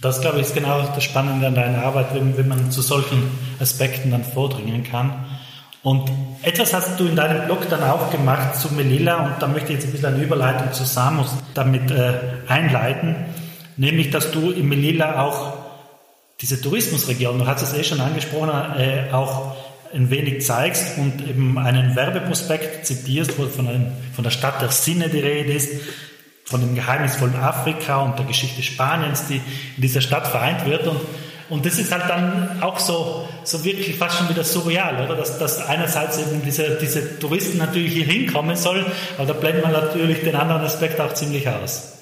[0.00, 4.10] Das, glaube ich, ist genau das Spannende an deiner Arbeit, wenn, man zu solchen Aspekten
[4.10, 5.26] dann vordringen kann.
[5.82, 6.10] Und
[6.42, 9.78] etwas hast du in deinem Blog dann auch gemacht zu Melilla und da möchte ich
[9.78, 12.12] jetzt ein bisschen eine Überleitung zu Samos damit äh,
[12.46, 13.16] einleiten,
[13.76, 15.54] nämlich dass du in Melilla auch
[16.40, 19.56] diese Tourismusregion, du hast es eh schon angesprochen, äh, auch
[19.92, 24.70] ein wenig zeigst und eben einen Werbeprospekt zitierst, wo von, einem, von der Stadt der
[24.70, 25.70] Sinne die Rede ist,
[26.44, 30.86] von dem geheimnisvollen Afrika und der Geschichte Spaniens, die in dieser Stadt vereint wird.
[30.86, 31.00] Und,
[31.48, 35.16] und das ist halt dann auch so, so wirklich fast schon wieder surreal, oder?
[35.16, 38.86] Dass, dass einerseits eben diese, diese Touristen natürlich hier hinkommen sollen,
[39.18, 41.92] aber da blendet man natürlich den anderen Aspekt auch ziemlich aus.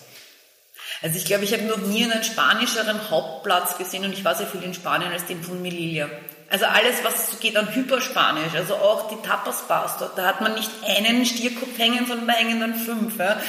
[1.02, 4.46] Also ich glaube, ich habe noch nie einen spanischeren Hauptplatz gesehen und ich war sehr
[4.46, 6.08] viel in Spanien als den von Melilla.
[6.50, 10.70] Also alles, was geht an Hyperspanisch, also auch die Tapas-Bars dort, da hat man nicht
[10.84, 13.18] einen Stierkopf hängen, sondern da hängen dann fünf.
[13.18, 13.40] Ja.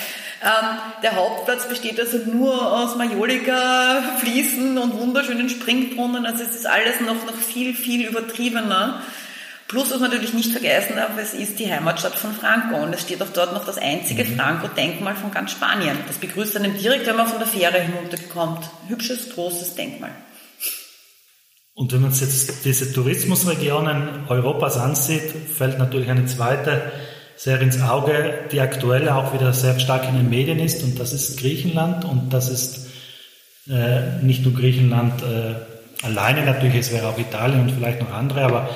[0.43, 6.67] Ähm, der Hauptplatz besteht also nur aus Majolika, Fliesen und wunderschönen Springbrunnen, also es ist
[6.67, 9.01] alles noch, noch viel, viel übertriebener.
[9.67, 13.01] Plus, was man natürlich nicht vergessen darf, es ist die Heimatstadt von Franco und es
[13.01, 14.37] steht auch dort noch das einzige mhm.
[14.37, 15.97] Franco-Denkmal von ganz Spanien.
[16.07, 18.69] Das begrüßt einem direkt, wenn man von der Fähre hinunterkommt.
[18.89, 20.11] Hübsches, großes Denkmal.
[21.82, 26.91] Und wenn man sich jetzt diese Tourismusregionen Europas ansieht, fällt natürlich eine zweite
[27.36, 31.12] sehr ins Auge, die aktuell auch wieder sehr stark in den Medien ist, und das
[31.12, 32.06] ist Griechenland.
[32.06, 32.86] Und das ist
[33.67, 36.46] äh, nicht nur Griechenland äh, alleine.
[36.46, 38.70] Natürlich, es wäre auch Italien und vielleicht noch andere, aber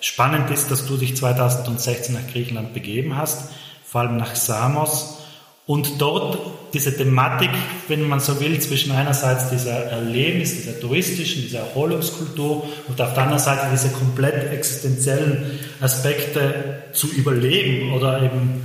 [0.00, 3.50] spannend ist, dass du dich 2016 nach Griechenland begeben hast,
[3.84, 5.21] vor allem nach Samos
[5.66, 6.38] und dort
[6.74, 7.50] diese Thematik,
[7.88, 13.22] wenn man so will, zwischen einerseits dieser Erlebnis, dieser touristischen, dieser Erholungskultur und auf der
[13.22, 18.64] anderen Seite diese komplett existenziellen Aspekte zu überleben oder eben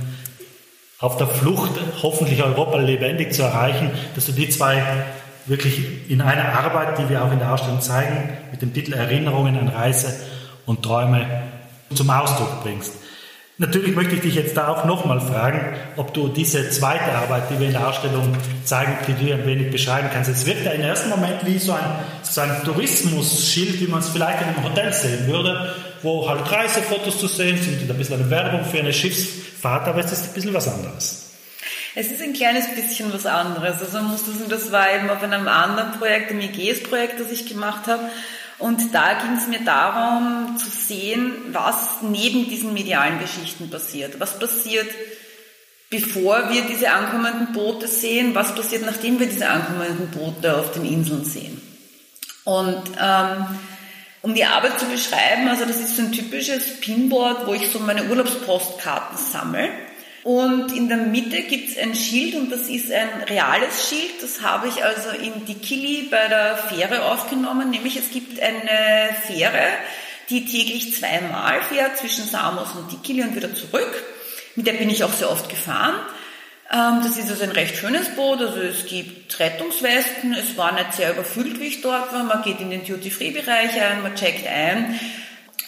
[0.98, 4.82] auf der Flucht hoffentlich Europa lebendig zu erreichen, dass du die zwei
[5.46, 9.56] wirklich in einer Arbeit, die wir auch in der Ausstellung zeigen, mit dem Titel Erinnerungen
[9.56, 10.12] an Reise
[10.66, 11.26] und Träume
[11.94, 12.94] zum Ausdruck bringst.
[13.60, 17.58] Natürlich möchte ich dich jetzt da auch nochmal fragen, ob du diese zweite Arbeit, die
[17.58, 20.30] wir in der Ausstellung zeigen, die du ein wenig beschreiben kannst.
[20.30, 21.82] Es wirkt ja im ersten Moment wie so ein,
[22.22, 27.18] so ein Tourismusschild, wie man es vielleicht in einem Hotel sehen würde, wo halt Reisefotos
[27.18, 30.34] zu sehen sind und ein bisschen eine Werbung für eine Schiffsfahrt, aber es ist ein
[30.34, 31.24] bisschen was anderes.
[31.96, 33.80] Es ist ein kleines bisschen was anderes.
[33.80, 37.46] Also man muss sagen, das war eben auf einem anderen Projekt, dem IGS-Projekt, das ich
[37.46, 38.04] gemacht habe.
[38.58, 44.18] Und da ging es mir darum zu sehen, was neben diesen medialen Geschichten passiert.
[44.18, 44.88] Was passiert,
[45.90, 48.34] bevor wir diese ankommenden Boote sehen?
[48.34, 51.60] Was passiert, nachdem wir diese ankommenden Boote auf den Inseln sehen?
[52.44, 53.46] Und ähm,
[54.22, 57.78] um die Arbeit zu beschreiben, also das ist so ein typisches Pinboard, wo ich so
[57.78, 59.68] meine Urlaubspostkarten sammle.
[60.24, 64.22] Und in der Mitte gibt es ein Schild und das ist ein reales Schild.
[64.22, 67.70] Das habe ich also in Dikili bei der Fähre aufgenommen.
[67.70, 69.62] Nämlich es gibt eine Fähre,
[70.28, 74.04] die täglich zweimal fährt zwischen Samos und Dikili und wieder zurück.
[74.56, 75.94] Mit der bin ich auch sehr oft gefahren.
[76.70, 78.40] Ähm, das ist also ein recht schönes Boot.
[78.40, 80.34] Also es gibt Rettungswesten.
[80.34, 82.24] Es war nicht sehr überfüllt, wie ich dort war.
[82.24, 84.98] Man geht in den Duty-Free-Bereich ein, man checkt ein.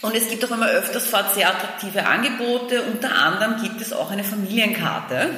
[0.03, 2.83] Und es gibt auch immer öfters fort sehr attraktive Angebote.
[2.83, 5.31] Unter anderem gibt es auch eine Familienkarte,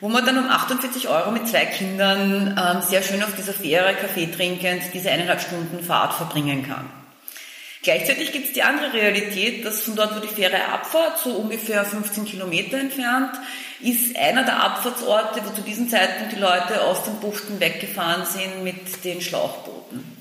[0.00, 3.94] wo man dann um 48 Euro mit zwei Kindern ähm, sehr schön auf dieser Fähre
[3.94, 6.90] Kaffee trinkend diese eineinhalb Stunden Fahrt verbringen kann.
[7.82, 11.84] Gleichzeitig gibt es die andere Realität, dass von dort, wo die Fähre abfahrt, so ungefähr
[11.84, 13.30] 15 Kilometer entfernt,
[13.80, 18.64] ist einer der Abfahrtsorte, wo zu diesem Zeitpunkt die Leute aus den Buchten weggefahren sind
[18.64, 20.18] mit den Schlauchbooten.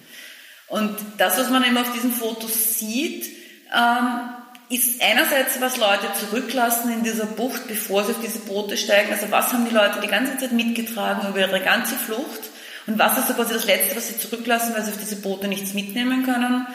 [0.67, 3.37] Und das, was man eben auf diesen Fotos sieht,
[3.73, 4.30] ähm,
[4.69, 9.12] ist einerseits, was Leute zurücklassen in dieser Bucht, bevor sie auf diese Boote steigen.
[9.13, 12.49] Also was haben die Leute die ganze Zeit mitgetragen über ihre ganze Flucht?
[12.86, 15.47] Und was ist so quasi das Letzte, was sie zurücklassen, weil sie auf diese Boote
[15.47, 16.67] nichts mitnehmen können?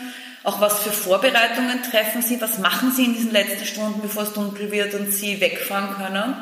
[0.42, 2.40] Auch was für Vorbereitungen treffen sie?
[2.40, 6.34] Was machen sie in diesen letzten Stunden, bevor es dunkel wird und sie wegfahren können?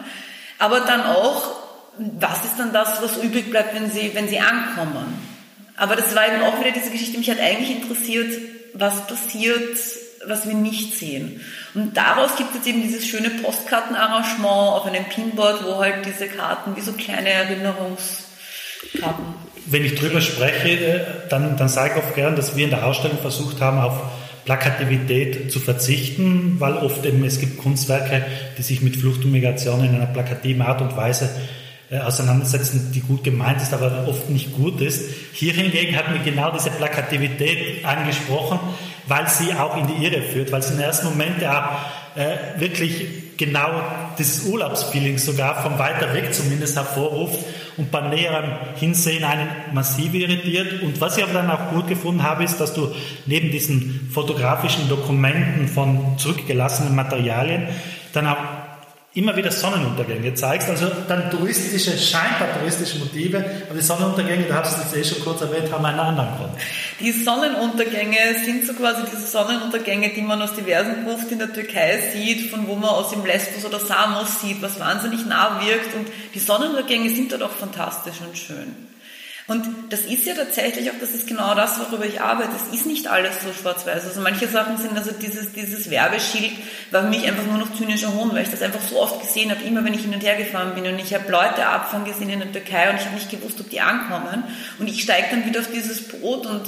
[0.59, 1.57] Aber dann auch,
[1.99, 5.19] was ist dann das, was übrig bleibt, wenn sie, wenn sie ankommen?
[5.77, 8.33] Aber das war eben auch wieder diese Geschichte, mich hat eigentlich interessiert,
[8.75, 9.79] was passiert,
[10.27, 11.41] was wir nicht sehen.
[11.75, 16.77] Und daraus gibt es eben dieses schöne Postkartenarrangement auf einem Pinboard, wo halt diese Karten
[16.77, 19.25] wie so kleine Erinnerungskarten.
[19.67, 22.85] Wenn ich drüber spreche, äh, dann, dann sage ich oft gern, dass wir in der
[22.85, 24.03] Ausstellung versucht haben, auf
[24.45, 28.25] Plakativität zu verzichten, weil oft eben es gibt Kunstwerke,
[28.59, 31.31] die sich mit Flucht und Migration in einer plakativen Art und Weise
[31.91, 35.11] äh, auseinandersetzen, die gut gemeint ist, aber oft nicht gut ist.
[35.33, 38.61] Hier hingegen hat mir genau diese Plakativität angesprochen,
[39.09, 41.81] weil sie auch in die Irre führt, weil sie im ersten Moment ja
[42.15, 43.71] äh, wirklich genau
[44.19, 47.39] dieses Urlaubsfeeling sogar von weiter weg zumindest hervorruft
[47.77, 50.83] und bei näherem Hinsehen einen massiv irritiert.
[50.83, 52.95] Und was ich aber dann auch gut gefunden habe, ist, dass du
[53.27, 57.67] neben diesen fotografischen Dokumenten von zurückgelassenen Materialien
[58.13, 58.37] dann auch
[59.13, 64.79] immer wieder Sonnenuntergänge zeigst, also dann touristische, scheinbar touristische Motive, aber die Sonnenuntergänge, du hast
[64.79, 66.51] es jetzt eh schon kurz erwähnt, haben einen anderen Grund.
[67.01, 71.99] Die Sonnenuntergänge sind so quasi diese Sonnenuntergänge, die man aus diversen Buften in der Türkei
[72.13, 76.07] sieht, von wo man aus dem Lesbos oder Samos sieht, was wahnsinnig nah wirkt und
[76.35, 78.90] die Sonnenuntergänge sind dort auch fantastisch und schön.
[79.51, 82.53] Und das ist ja tatsächlich auch, das ist genau das, worüber ich arbeite.
[82.55, 84.05] Es ist nicht alles so schwarz-weiß.
[84.05, 86.53] Also manche Sachen sind, also dieses, dieses Werbeschild
[86.93, 89.51] war für mich einfach nur noch zynischer Hohn, weil ich das einfach so oft gesehen
[89.51, 90.87] habe, immer wenn ich hin und her gefahren bin.
[90.87, 93.69] Und ich habe Leute abfahren gesehen in der Türkei und ich habe nicht gewusst, ob
[93.69, 94.45] die ankommen.
[94.79, 96.63] Und ich steige dann wieder auf dieses Boot und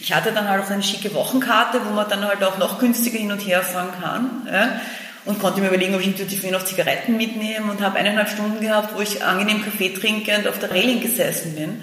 [0.00, 3.18] ich hatte dann halt auch eine schicke Wochenkarte, wo man dann halt auch noch günstiger
[3.18, 4.48] hin und her fahren kann.
[4.52, 4.80] Ja
[5.26, 8.94] und konnte mir überlegen, ob ich intuitiv noch Zigaretten mitnehme und habe eineinhalb Stunden gehabt,
[8.94, 11.82] wo ich angenehm Kaffee trinkend auf der Reling gesessen bin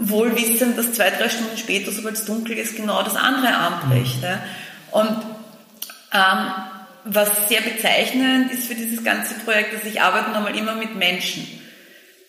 [0.00, 4.22] wohl wissend, dass zwei, drei Stunden später, sobald es dunkel ist, genau das andere anbricht.
[4.22, 4.42] Ja.
[4.90, 5.16] Und
[6.12, 6.52] ähm,
[7.04, 11.46] was sehr bezeichnend ist für dieses ganze Projekt, dass ich arbeite nochmal immer mit Menschen.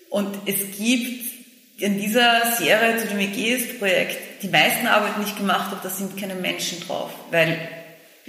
[0.10, 1.32] Und es gibt
[1.78, 6.20] in dieser Serie zu dem EGS-Projekt die meisten Arbeiten, die ich gemacht habe, da sind
[6.20, 7.58] keine Menschen drauf, weil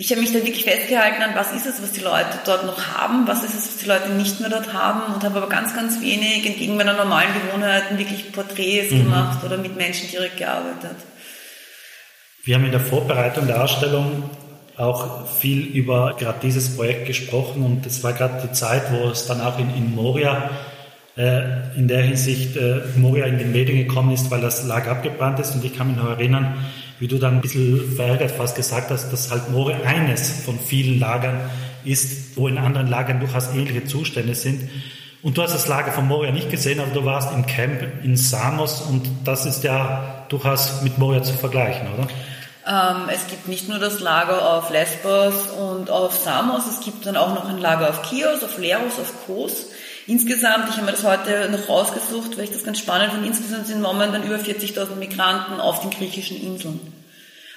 [0.03, 2.88] ich habe mich dann wirklich festgehalten an, was ist es, was die Leute dort noch
[2.88, 5.77] haben, was ist es, was die Leute nicht mehr dort haben und habe aber ganz,
[5.77, 9.05] ganz wenig entgegen meiner normalen Gewohnheiten wirklich Porträts mhm.
[9.05, 10.97] gemacht oder mit Menschen direkt gearbeitet.
[12.43, 14.29] Wir haben in der Vorbereitung der Ausstellung
[14.77, 19.29] auch viel über gerade dieses Projekt gesprochen und es war gerade die Zeit, wo es
[19.29, 20.51] dann auch in, in Moria
[21.17, 25.38] äh, in der Hinsicht äh, Moria in den Medien gekommen ist, weil das Lager abgebrannt
[25.38, 26.57] ist und ich kann mich noch erinnern,
[27.03, 31.01] wie du dann ein bisschen verärgert fast gesagt hast, dass halt Moore eines von vielen
[31.01, 31.51] Lagern
[31.83, 34.71] ist, wo in anderen Lagern durchaus ähnliche Zustände sind.
[35.21, 38.17] Und du hast das Lager von Moria nicht gesehen, aber du warst im Camp in
[38.17, 42.07] Samos und das ist ja durchaus mit Moria zu vergleichen, oder?
[42.69, 47.17] Ähm, es gibt nicht nur das Lager auf Lesbos und auf Samos, es gibt dann
[47.17, 49.67] auch noch ein Lager auf Chios, auf Leros, auf Kos.
[50.07, 53.67] Insgesamt, ich habe mir das heute noch rausgesucht, weil ich das ganz spannend finde, insgesamt
[53.67, 56.81] sind momentan über 40.000 Migranten auf den griechischen Inseln.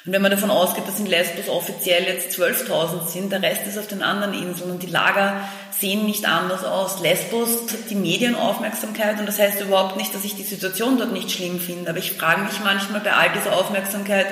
[0.05, 3.79] Und wenn man davon ausgeht, dass in Lesbos offiziell jetzt 12.000 sind, der Rest ist
[3.79, 7.01] auf den anderen Inseln und die Lager sehen nicht anders aus.
[7.01, 11.31] Lesbos hat die Medienaufmerksamkeit und das heißt überhaupt nicht, dass ich die Situation dort nicht
[11.31, 14.27] schlimm finde, aber ich frage mich manchmal bei all dieser Aufmerksamkeit,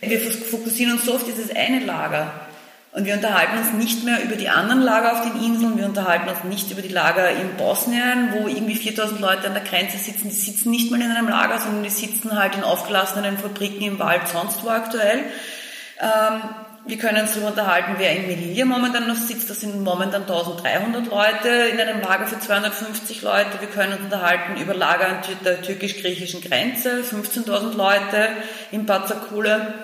[0.00, 2.47] wir fokussieren uns so auf dieses eine Lager.
[2.92, 6.28] Und wir unterhalten uns nicht mehr über die anderen Lager auf den Inseln, wir unterhalten
[6.28, 10.30] uns nicht über die Lager in Bosnien, wo irgendwie 4000 Leute an der Grenze sitzen.
[10.30, 13.98] Die sitzen nicht mal in einem Lager, sondern die sitzen halt in aufgelassenen Fabriken im
[13.98, 15.24] Wald sonst wo aktuell.
[16.00, 16.42] Ähm,
[16.88, 19.50] Wir können uns darüber unterhalten, wer in Melilla momentan noch sitzt.
[19.50, 23.60] Das sind momentan 1300 Leute in einem Lager für 250 Leute.
[23.60, 28.30] Wir können uns unterhalten über Lager an der türkisch-griechischen Grenze, 15.000 Leute
[28.70, 29.74] in Bazakule.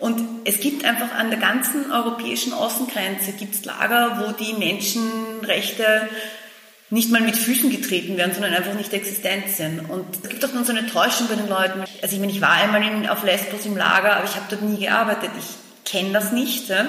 [0.00, 6.08] Und es gibt einfach an der ganzen europäischen Außengrenze gibt's Lager, wo die Menschenrechte
[6.88, 9.78] nicht mal mit Füßen getreten werden, sondern einfach nicht existent sind.
[9.78, 11.84] Und es gibt auch dann so eine Täuschung bei den Leuten.
[12.02, 14.62] Also ich meine, ich war einmal in, auf Lesbos im Lager, aber ich habe dort
[14.62, 15.30] nie gearbeitet.
[15.38, 16.68] Ich kenne das nicht.
[16.68, 16.86] Ja?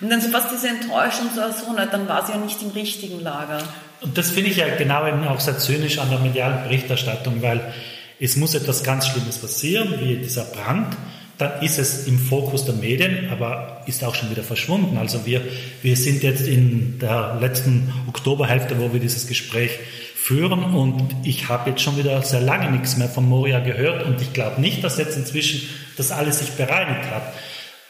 [0.00, 2.70] Und dann so fast diese Enttäuschung, so, so na, dann war sie ja nicht im
[2.70, 3.62] richtigen Lager.
[4.00, 7.72] Und das finde ich ja genau eben auch sehr zynisch an der medialen Berichterstattung, weil
[8.18, 10.96] es muss etwas ganz Schlimmes passieren, wie dieser Brand,
[11.38, 14.98] dann ist es im Fokus der Medien, aber ist auch schon wieder verschwunden.
[14.98, 15.40] Also wir,
[15.82, 19.78] wir sind jetzt in der letzten Oktoberhälfte, wo wir dieses Gespräch
[20.14, 24.22] führen und ich habe jetzt schon wieder sehr lange nichts mehr von Moria gehört und
[24.22, 27.34] ich glaube nicht, dass jetzt inzwischen das alles sich bereinigt hat.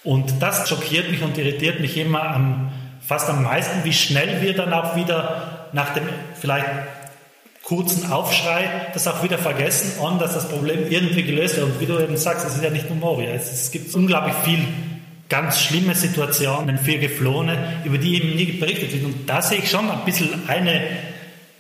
[0.03, 4.55] Und das schockiert mich und irritiert mich immer am, fast am meisten, wie schnell wir
[4.55, 6.05] dann auch wieder nach dem
[6.41, 6.67] vielleicht
[7.65, 11.67] kurzen Aufschrei das auch wieder vergessen und dass das Problem irgendwie gelöst wird.
[11.67, 13.31] Und wie du eben sagst, es ist ja nicht nur Moria.
[13.31, 14.61] Es, es gibt unglaublich viel
[15.31, 19.05] ganz schlimme Situationen für Geflohene, über die eben nie berichtet wird.
[19.05, 20.83] Und da sehe ich schon ein bisschen eine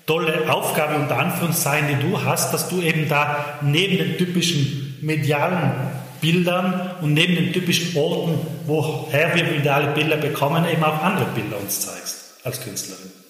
[0.06, 5.72] tolle Aufgabe unter Anführungszeichen, die du hast, dass du eben da neben den typischen medialen
[6.20, 11.58] Bildern und neben den typischen Orten, woher wir mediale Bilder bekommen, eben auch andere Bilder
[11.58, 13.23] uns zeigst als Künstlerin.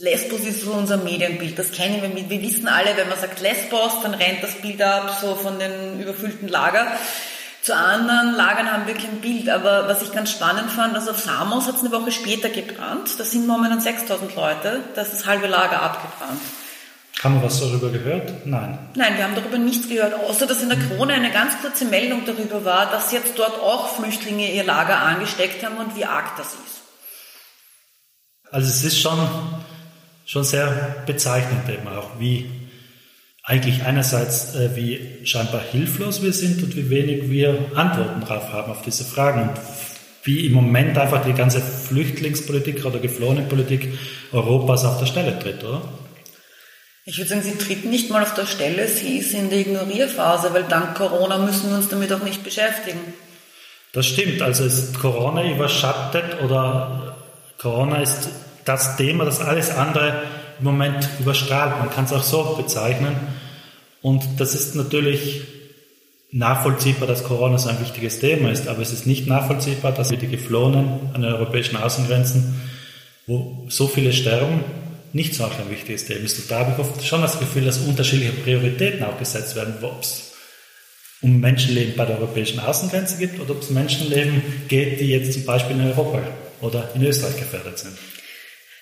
[0.00, 2.30] Lesbos ist so unser Medienbild, das kennen wir.
[2.30, 6.00] Wir wissen alle, wenn man sagt Lesbos, dann rennt das Bild ab, so von den
[6.00, 6.86] überfüllten Lager.
[7.60, 11.18] Zu anderen Lagern haben wir kein Bild, aber was ich ganz spannend fand, also auf
[11.18, 15.26] Samos hat es eine Woche später gebrannt, da sind momentan 6000 Leute, da ist das
[15.26, 16.40] halbe Lager abgebrannt.
[17.22, 18.46] Haben wir was darüber gehört?
[18.46, 18.78] Nein.
[18.94, 22.24] Nein, wir haben darüber nichts gehört, außer dass in der Krone eine ganz kurze Meldung
[22.24, 26.54] darüber war, dass jetzt dort auch Flüchtlinge ihr Lager angesteckt haben und wie arg das
[26.54, 26.80] ist.
[28.50, 29.18] Also es ist schon
[30.30, 32.48] schon sehr bezeichnend eben auch, wie
[33.42, 38.70] eigentlich einerseits, äh, wie scheinbar hilflos wir sind und wie wenig wir Antworten darauf haben
[38.70, 39.60] auf diese Fragen und
[40.22, 43.88] wie im Moment einfach die ganze Flüchtlingspolitik oder Geflohenenpolitik
[44.30, 45.82] Europas auf der Stelle tritt, oder?
[47.06, 50.54] Ich würde sagen, sie tritt nicht mal auf der Stelle, sie ist in der Ignorierphase,
[50.54, 53.00] weil dank Corona müssen wir uns damit auch nicht beschäftigen.
[53.92, 57.16] Das stimmt, also ist Corona überschattet oder
[57.58, 58.28] Corona ist
[58.64, 60.22] das Thema, das alles andere
[60.58, 61.78] im Moment überstrahlt.
[61.78, 63.16] Man kann es auch so bezeichnen.
[64.02, 65.42] Und das ist natürlich
[66.32, 70.18] nachvollziehbar, dass Corona so ein wichtiges Thema ist, aber es ist nicht nachvollziehbar, dass wir
[70.18, 72.60] die Geflohenen an den europäischen Außengrenzen,
[73.26, 74.64] wo so viele sterben,
[75.12, 76.38] nicht so ein wichtiges Thema ist.
[76.38, 80.02] Und da habe ich oft schon das Gefühl, dass unterschiedliche Prioritäten auch gesetzt werden, ob
[80.02, 80.32] es
[81.22, 85.44] um Menschenleben bei der europäischen Außengrenze geht oder ob es Menschenleben geht, die jetzt zum
[85.44, 86.22] Beispiel in Europa
[86.60, 87.98] oder in Österreich gefährdet sind.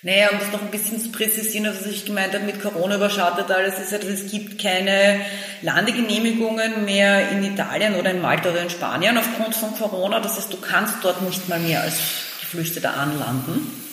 [0.02, 3.50] Naja, um das noch ein bisschen zu präzisieren, was ich gemeint habe, mit Corona überschattet
[3.50, 5.20] alles, ist halt, es gibt keine
[5.62, 10.20] Landegenehmigungen mehr in Italien oder in Malta oder in Spanien aufgrund von Corona.
[10.20, 11.96] Das heißt, du kannst dort nicht mal mehr als
[12.40, 13.87] Geflüchteter anlanden.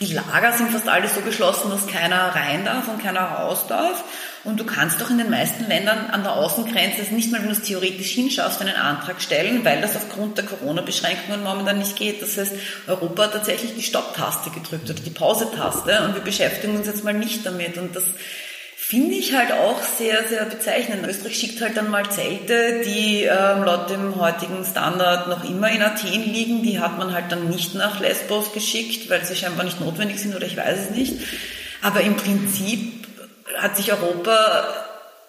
[0.00, 4.04] Die Lager sind fast alle so geschlossen, dass keiner rein darf und keiner raus darf.
[4.44, 7.48] Und du kannst doch in den meisten Ländern an der Außengrenze, also nicht mal wenn
[7.48, 12.22] du es theoretisch hinschaust, einen Antrag stellen, weil das aufgrund der Corona-Beschränkungen momentan nicht geht.
[12.22, 12.54] Das heißt,
[12.86, 17.14] Europa hat tatsächlich die Stopptaste gedrückt oder die Pause-Taste und wir beschäftigen uns jetzt mal
[17.14, 17.76] nicht damit.
[17.76, 18.04] Und das
[18.88, 21.06] finde ich halt auch sehr, sehr bezeichnend.
[21.06, 25.82] Österreich schickt halt dann mal Zelte, die ähm, laut dem heutigen Standard noch immer in
[25.82, 26.62] Athen liegen.
[26.62, 30.34] Die hat man halt dann nicht nach Lesbos geschickt, weil sie scheinbar nicht notwendig sind
[30.34, 31.16] oder ich weiß es nicht.
[31.82, 33.06] Aber im Prinzip
[33.58, 34.64] hat sich Europa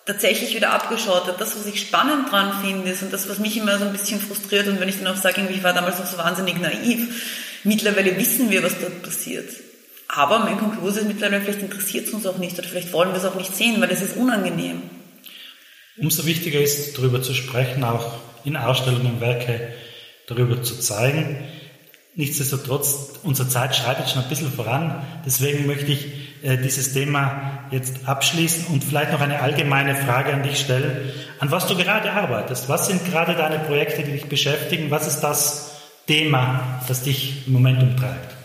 [0.05, 1.35] tatsächlich wieder abgeschottet.
[1.39, 4.21] Das, was ich spannend dran finde, ist und das, was mich immer so ein bisschen
[4.21, 8.15] frustriert und wenn ich dann auch sage, ich war damals noch so wahnsinnig naiv, mittlerweile
[8.15, 9.49] wissen wir, was dort passiert.
[10.11, 13.17] Aber mein Konkurs ist mittlerweile, vielleicht interessiert es uns auch nicht oder vielleicht wollen wir
[13.17, 14.81] es auch nicht sehen, weil es ist unangenehm.
[15.97, 19.73] Umso wichtiger ist, darüber zu sprechen, auch in Ausstellungen Werke
[20.27, 21.37] darüber zu zeigen.
[22.15, 25.05] Nichtsdestotrotz, unsere Zeit schreitet schon ein bisschen voran.
[25.27, 26.07] Deswegen möchte ich
[26.41, 31.51] äh, dieses Thema jetzt abschließen und vielleicht noch eine allgemeine Frage an dich stellen, an
[31.51, 32.67] was du gerade arbeitest.
[32.67, 34.89] Was sind gerade deine Projekte, die dich beschäftigen?
[34.89, 35.71] Was ist das
[36.07, 38.38] Thema, das dich im Moment umtreibt?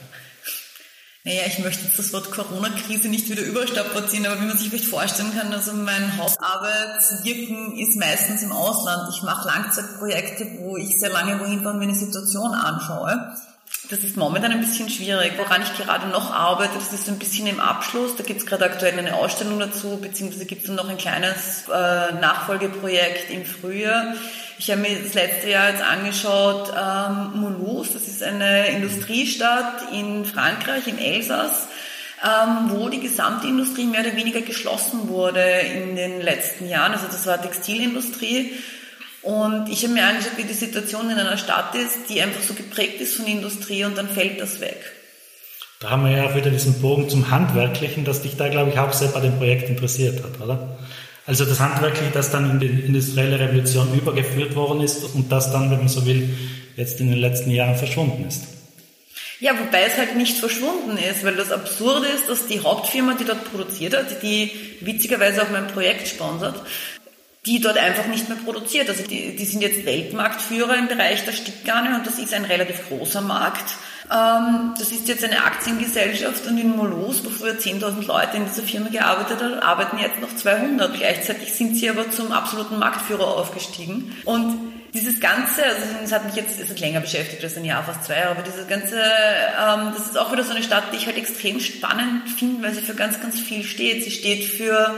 [1.26, 4.84] Naja, ich möchte jetzt das Wort Corona-Krise nicht wieder überstrapazieren, aber wie man sich vielleicht
[4.84, 9.10] vorstellen kann, also mein Hauptarbeitswirken ist meistens im Ausland.
[9.10, 13.34] Ich mache Langzeitprojekte, wo ich sehr lange wohin fahre und mir eine Situation anschaue.
[13.88, 15.32] Das ist momentan ein bisschen schwierig.
[15.38, 18.16] Woran ich gerade noch arbeite, das ist ein bisschen im Abschluss.
[18.16, 22.12] Da gibt es gerade aktuell eine Ausstellung dazu, beziehungsweise gibt es noch ein kleines äh,
[22.20, 24.14] Nachfolgeprojekt im Frühjahr.
[24.58, 30.24] Ich habe mir das letzte Jahr jetzt angeschaut, ähm, Mulhouse, das ist eine Industriestadt in
[30.24, 31.66] Frankreich, im Elsass,
[32.22, 36.92] ähm, wo die gesamte Industrie mehr oder weniger geschlossen wurde in den letzten Jahren.
[36.92, 38.52] Also das war Textilindustrie.
[39.22, 42.54] Und ich habe mir angeschaut, wie die Situation in einer Stadt ist, die einfach so
[42.54, 44.80] geprägt ist von Industrie und dann fällt das weg.
[45.80, 48.78] Da haben wir ja auch wieder diesen Bogen zum Handwerklichen, das dich da, glaube ich,
[48.78, 50.76] auch sehr bei dem Projekt interessiert hat, oder?
[51.26, 55.70] Also das Handwerkliche, das dann in die industrielle Revolution übergeführt worden ist und das dann,
[55.70, 56.28] wenn man so will,
[56.76, 58.42] jetzt in den letzten Jahren verschwunden ist.
[59.40, 63.24] Ja, wobei es halt nicht verschwunden ist, weil das Absurde ist, dass die Hauptfirma, die
[63.24, 64.50] dort produziert hat, die
[64.80, 66.62] witzigerweise auch mein Projekt sponsert,
[67.46, 68.88] die dort einfach nicht mehr produziert.
[68.88, 72.88] Also die, die sind jetzt Weltmarktführer im Bereich der Stickgarne und das ist ein relativ
[72.88, 73.74] großer Markt.
[74.12, 78.62] Ähm, das ist jetzt eine Aktiengesellschaft und in Molos, wo früher 10.000 Leute in dieser
[78.62, 80.94] Firma gearbeitet haben, arbeiten jetzt noch 200.
[80.94, 84.14] Gleichzeitig sind sie aber zum absoluten Marktführer aufgestiegen.
[84.24, 87.82] Und dieses Ganze, also das hat mich jetzt, es hat länger beschäftigt als ein Jahr,
[87.82, 90.96] fast zwei Jahre, aber dieses Ganze, ähm, das ist auch wieder so eine Stadt, die
[90.96, 94.04] ich halt extrem spannend finde, weil sie für ganz, ganz viel steht.
[94.04, 94.94] Sie steht für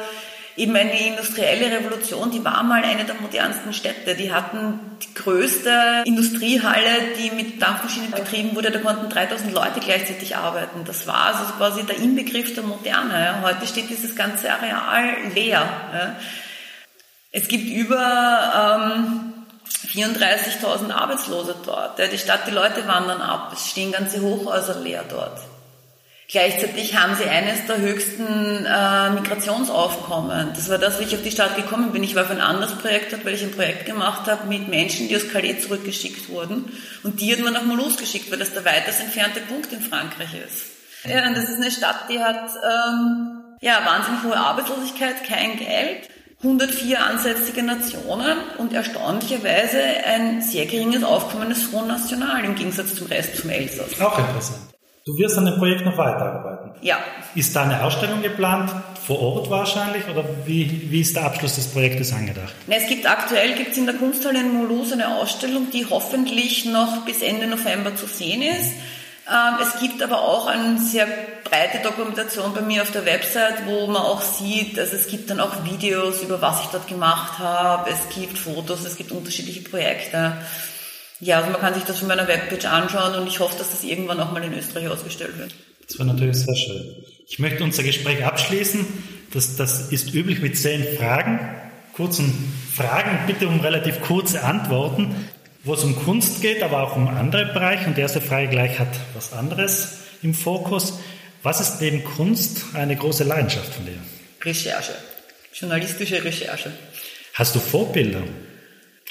[0.56, 4.14] eben eine industrielle Revolution, die war mal eine der modernsten Städte.
[4.14, 8.70] Die hatten die größte Industriehalle, die mit Dampfmaschinen betrieben wurde.
[8.70, 10.84] Da konnten 3000 Leute gleichzeitig arbeiten.
[10.84, 13.42] Das war also quasi der Inbegriff der Moderne.
[13.42, 16.16] Heute steht dieses ganze Areal leer.
[17.32, 19.32] Es gibt über ähm,
[19.88, 21.98] 34.000 Arbeitslose dort.
[21.98, 23.52] Die Stadt, die Leute wandern ab.
[23.52, 25.38] Es stehen ganze Hochhäuser leer dort.
[26.28, 30.50] Gleichzeitig haben sie eines der höchsten äh, Migrationsaufkommen.
[30.54, 32.02] Das war das, wie ich auf die Stadt gekommen bin.
[32.02, 35.06] Ich war für ein anderes Projekt dort, weil ich ein Projekt gemacht habe mit Menschen,
[35.06, 36.64] die aus Calais zurückgeschickt wurden.
[37.04, 40.30] Und die hat man nach Mulhouse geschickt, weil das der weitest entfernte Punkt in Frankreich
[40.44, 40.64] ist.
[41.04, 46.08] Ja, und das ist eine Stadt, die hat ähm, ja wahnsinnig hohe Arbeitslosigkeit, kein Geld.
[46.42, 53.06] 104 ansässige Nationen und erstaunlicherweise ein sehr geringes Aufkommen des Front National im Gegensatz zum
[53.06, 53.98] Rest vom Elsass.
[54.00, 54.75] Auch interessant.
[55.06, 56.72] Du wirst an dem Projekt noch weiterarbeiten.
[56.82, 56.98] Ja.
[57.36, 58.72] Ist da eine Ausstellung geplant,
[59.06, 62.52] vor Ort wahrscheinlich, oder wie, wie ist der Abschluss des Projektes angedacht?
[62.66, 67.04] Na, es gibt aktuell gibt's in der Kunsthalle in Mulhouse eine Ausstellung, die hoffentlich noch
[67.04, 68.72] bis Ende November zu sehen ist.
[69.28, 71.06] Ähm, es gibt aber auch eine sehr
[71.44, 75.38] breite Dokumentation bei mir auf der Website, wo man auch sieht, also es gibt dann
[75.38, 80.32] auch Videos über was ich dort gemacht habe, es gibt Fotos, es gibt unterschiedliche Projekte.
[81.20, 83.84] Ja, also man kann sich das von meiner Webpage anschauen und ich hoffe, dass das
[83.84, 85.54] irgendwann auch mal in Österreich ausgestellt wird.
[85.86, 86.96] Das wäre natürlich sehr schön.
[87.26, 88.86] Ich möchte unser Gespräch abschließen.
[89.32, 91.40] Das, das ist üblich mit zehn Fragen,
[91.94, 95.28] kurzen Fragen, bitte um relativ kurze Antworten,
[95.64, 97.86] wo es um Kunst geht, aber auch um andere Bereiche.
[97.86, 100.98] Und die erste Frage gleich hat was anderes im Fokus.
[101.42, 103.98] Was ist neben Kunst eine große Leidenschaft von dir?
[104.42, 104.92] Recherche,
[105.54, 106.72] journalistische Recherche.
[107.34, 108.22] Hast du Vorbilder?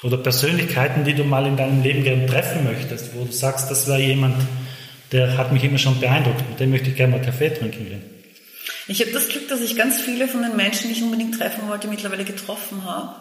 [0.04, 3.88] Oder Persönlichkeiten, die du mal in deinem Leben gerne treffen möchtest, wo du sagst, das
[3.88, 4.36] war jemand,
[5.12, 8.04] der hat mich immer schon beeindruckt, mit dem möchte ich gerne mal Kaffee trinken gehen.
[8.88, 11.68] Ich habe das Glück, dass ich ganz viele von den Menschen, die ich unbedingt treffen
[11.68, 13.16] wollte, mittlerweile getroffen habe.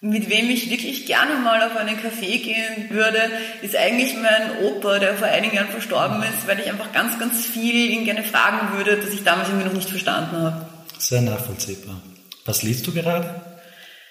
[0.00, 3.18] Mit wem ich wirklich gerne mal auf einen Kaffee gehen würde,
[3.62, 7.44] ist eigentlich mein Opa, der vor einigen Jahren verstorben ist, weil ich einfach ganz, ganz
[7.44, 10.68] viel ihn gerne fragen würde, das ich damals irgendwie noch nicht verstanden habe.
[10.98, 12.00] Sehr nachvollziehbar.
[12.44, 13.57] Was liest du gerade?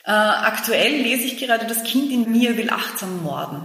[0.08, 3.62] Äh, aktuell lese ich gerade Das Kind in mir will achtsam morden.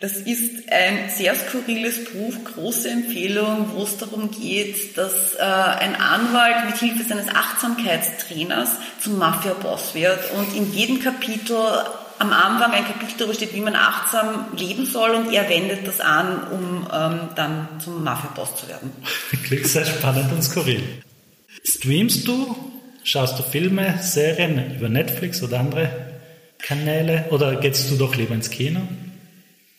[0.00, 5.94] Das ist ein sehr skurriles Buch, große Empfehlung, wo es darum geht, dass äh, ein
[5.94, 11.56] Anwalt mit Hilfe seines Achtsamkeitstrainers zum Mafia-Boss wird und in jedem Kapitel
[12.18, 16.00] am Anfang ein Kapitel darüber steht, wie man achtsam leben soll und er wendet das
[16.00, 18.90] an, um ähm, dann zum Mafia-Boss zu werden.
[19.44, 20.82] Klingt sehr spannend und skurril.
[21.62, 22.71] Streamst du
[23.04, 25.90] Schaust du Filme, Serien über Netflix oder andere
[26.58, 28.80] Kanäle oder gehst du doch lieber ins Kino?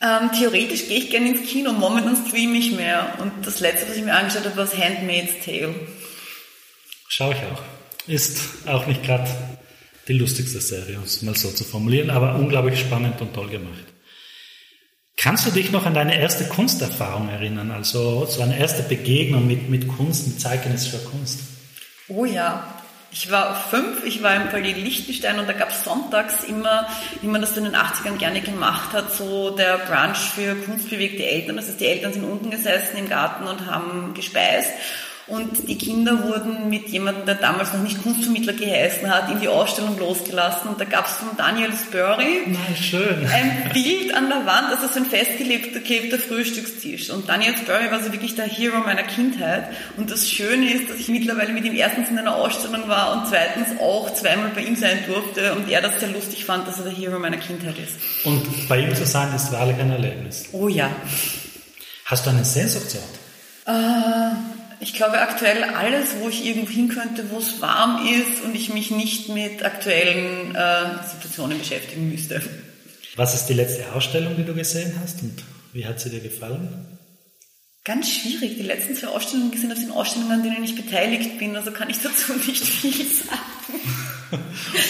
[0.02, 3.18] Ähm, theoretisch gehe ich gerne ins Kino, momentan streame ich mehr.
[3.20, 5.74] Und das letzte, was ich mir angeschaut habe, war das Handmaid's Tale.
[7.08, 7.62] Schau ich auch.
[8.08, 9.30] Ist auch nicht gerade
[10.10, 13.86] die lustigste Serie, um es mal so zu formulieren, aber unglaublich spannend und toll gemacht.
[15.16, 17.72] Kannst du dich noch an deine erste Kunsterfahrung erinnern?
[17.72, 21.40] Also so eine erste Begegnung mit, mit Kunst, mit zeitgenössischer Kunst?
[22.10, 22.83] Oh ja,
[23.14, 26.88] ich war fünf, ich war im Palais Liechtenstein und da gab es sonntags immer,
[27.22, 31.58] wie man das in den 80ern gerne gemacht hat, so der Brunch für kunstbewegte Eltern.
[31.58, 34.72] Das heißt, die Eltern sind unten gesessen im Garten und haben gespeist.
[35.26, 39.48] Und die Kinder wurden mit jemandem, der damals noch nicht Kunstvermittler geheißen hat, in die
[39.48, 40.70] Ausstellung losgelassen.
[40.70, 42.58] Und da gab es von Daniel Spurry
[43.32, 47.10] ein Bild an der Wand, also so ein festgeklebter Frühstückstisch.
[47.10, 49.70] Und Daniel Spurry war so wirklich der Hero meiner Kindheit.
[49.96, 53.28] Und das Schöne ist, dass ich mittlerweile mit ihm erstens in einer Ausstellung war und
[53.28, 56.86] zweitens auch zweimal bei ihm sein durfte und er das sehr lustig fand, dass er
[56.86, 58.26] der Hero meiner Kindheit ist.
[58.26, 60.50] Und bei ihm zu sein, ist wahrlich ein Erlebnis.
[60.52, 60.90] Oh ja.
[62.06, 63.04] Hast du einen Sehnsuchtsort?
[63.66, 63.72] Äh,
[64.84, 68.74] ich glaube aktuell alles, wo ich irgendwo hin könnte, wo es warm ist und ich
[68.74, 72.42] mich nicht mit aktuellen äh, Situationen beschäftigen müsste.
[73.16, 76.98] Was ist die letzte Ausstellung, die du gesehen hast und wie hat sie dir gefallen?
[77.86, 78.58] Ganz schwierig.
[78.58, 81.90] Die letzten zwei Ausstellungen gesehen, das sind Ausstellungen, an denen ich beteiligt bin, also kann
[81.90, 83.40] ich dazu nicht viel sagen.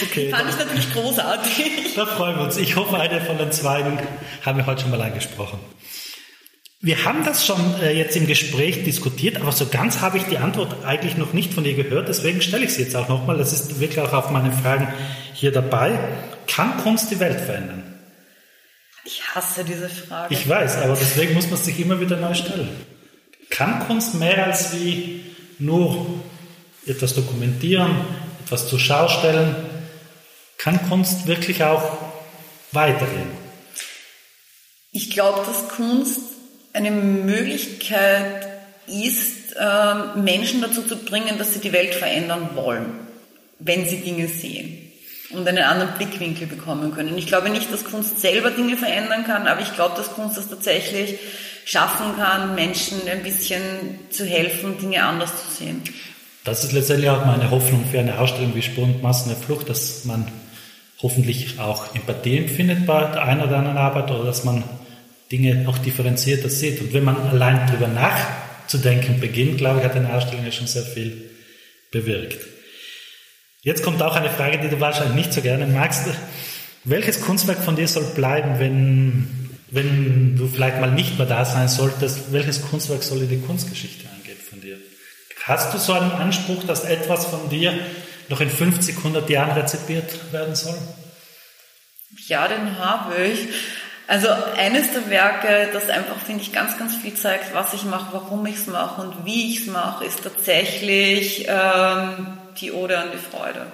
[0.02, 1.94] Okay, fand ich natürlich großartig.
[1.94, 2.56] da freuen wir uns.
[2.56, 3.84] Ich hoffe, eine von den zwei
[4.42, 5.58] haben wir heute schon mal angesprochen.
[6.84, 10.36] Wir haben das schon äh, jetzt im Gespräch diskutiert, aber so ganz habe ich die
[10.36, 12.08] Antwort eigentlich noch nicht von dir gehört.
[12.08, 13.38] Deswegen stelle ich sie jetzt auch nochmal.
[13.38, 14.92] Das ist wirklich auch auf meine Fragen
[15.32, 15.98] hier dabei.
[16.46, 17.82] Kann Kunst die Welt verändern?
[19.02, 20.34] Ich hasse diese Frage.
[20.34, 22.68] Ich weiß, aber deswegen muss man sich immer wieder neu stellen.
[23.48, 25.24] Kann Kunst mehr als wie
[25.58, 26.22] nur
[26.84, 27.96] etwas dokumentieren,
[28.44, 29.56] etwas zur Schau stellen?
[30.58, 31.96] Kann Kunst wirklich auch
[32.72, 33.30] weitergehen?
[34.92, 36.33] Ich glaube, dass Kunst
[36.74, 38.46] eine Möglichkeit
[38.86, 42.86] ist, ähm, Menschen dazu zu bringen, dass sie die Welt verändern wollen,
[43.60, 44.92] wenn sie Dinge sehen
[45.30, 47.16] und einen anderen Blickwinkel bekommen können.
[47.16, 50.48] Ich glaube nicht, dass Kunst selber Dinge verändern kann, aber ich glaube, dass Kunst das
[50.48, 51.18] tatsächlich
[51.64, 53.62] schaffen kann, Menschen ein bisschen
[54.10, 55.82] zu helfen, Dinge anders zu sehen.
[56.44, 59.70] Das ist letztendlich auch meine Hoffnung für eine Ausstellung wie Spur und Massen der Flucht,
[59.70, 60.26] dass man
[61.00, 64.62] hoffentlich auch Empathie empfindet bei der einen oder anderen Arbeit oder dass man
[65.36, 66.80] Dinge auch differenzierter sieht.
[66.80, 70.84] Und wenn man allein darüber nachzudenken beginnt, glaube ich, hat eine Ausstellung ja schon sehr
[70.84, 71.30] viel
[71.90, 72.46] bewirkt.
[73.62, 76.06] Jetzt kommt auch eine Frage, die du wahrscheinlich nicht so gerne magst.
[76.84, 81.68] Welches Kunstwerk von dir soll bleiben, wenn, wenn du vielleicht mal nicht mehr da sein
[81.68, 82.32] solltest?
[82.32, 84.76] Welches Kunstwerk soll in die Kunstgeschichte eingehen von dir?
[85.44, 87.74] Hast du so einen Anspruch, dass etwas von dir
[88.28, 90.78] noch in 50, 100 Jahren rezipiert werden soll?
[92.28, 93.48] Ja, den habe ich.
[94.06, 98.12] Also eines der Werke, das einfach, finde ich, ganz, ganz viel zeigt, was ich mache,
[98.12, 103.08] warum ich es mache und wie ich es mache, ist tatsächlich ähm, die Ode an
[103.12, 103.66] die Freude.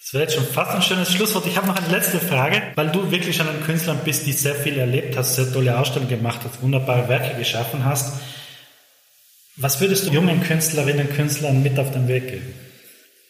[0.00, 1.44] Das wäre jetzt schon fast ein schönes Schlusswort.
[1.44, 4.54] Ich habe noch eine letzte Frage, weil du wirklich schon ein Künstler bist, die sehr
[4.54, 8.14] viel erlebt hast, sehr tolle Ausstellungen gemacht hast, wunderbare Werke geschaffen hast.
[9.56, 12.54] Was würdest du jungen Künstlerinnen und Künstlern mit auf den Weg geben?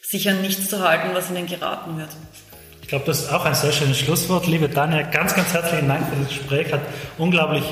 [0.01, 2.11] Sich an nichts zu halten, was ihnen geraten wird.
[2.89, 4.47] Ich glaube, das ist auch ein sehr schönes Schlusswort.
[4.47, 6.73] Liebe Daniel, ganz, ganz herzlichen Dank für das Gespräch.
[6.73, 6.81] Hat
[7.19, 7.63] unglaublich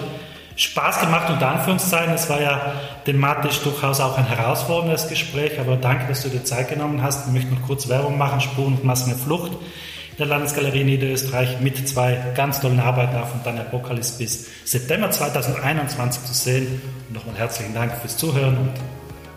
[0.56, 2.14] Spaß gemacht, unter Anführungszeichen.
[2.14, 6.70] Es war ja thematisch durchaus auch ein herausforderndes Gespräch, aber danke, dass du dir Zeit
[6.70, 7.26] genommen hast.
[7.26, 8.42] Ich möchte noch kurz Werbung machen.
[8.42, 13.34] Spuren und Massen der Flucht in der Landesgalerie Niederösterreich mit zwei ganz tollen Arbeiten auf
[13.34, 16.80] und dann Apokalypse bis September 2021 zu sehen.
[17.08, 18.74] Und nochmal herzlichen Dank fürs Zuhören und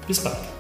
[0.07, 0.60] bis bald.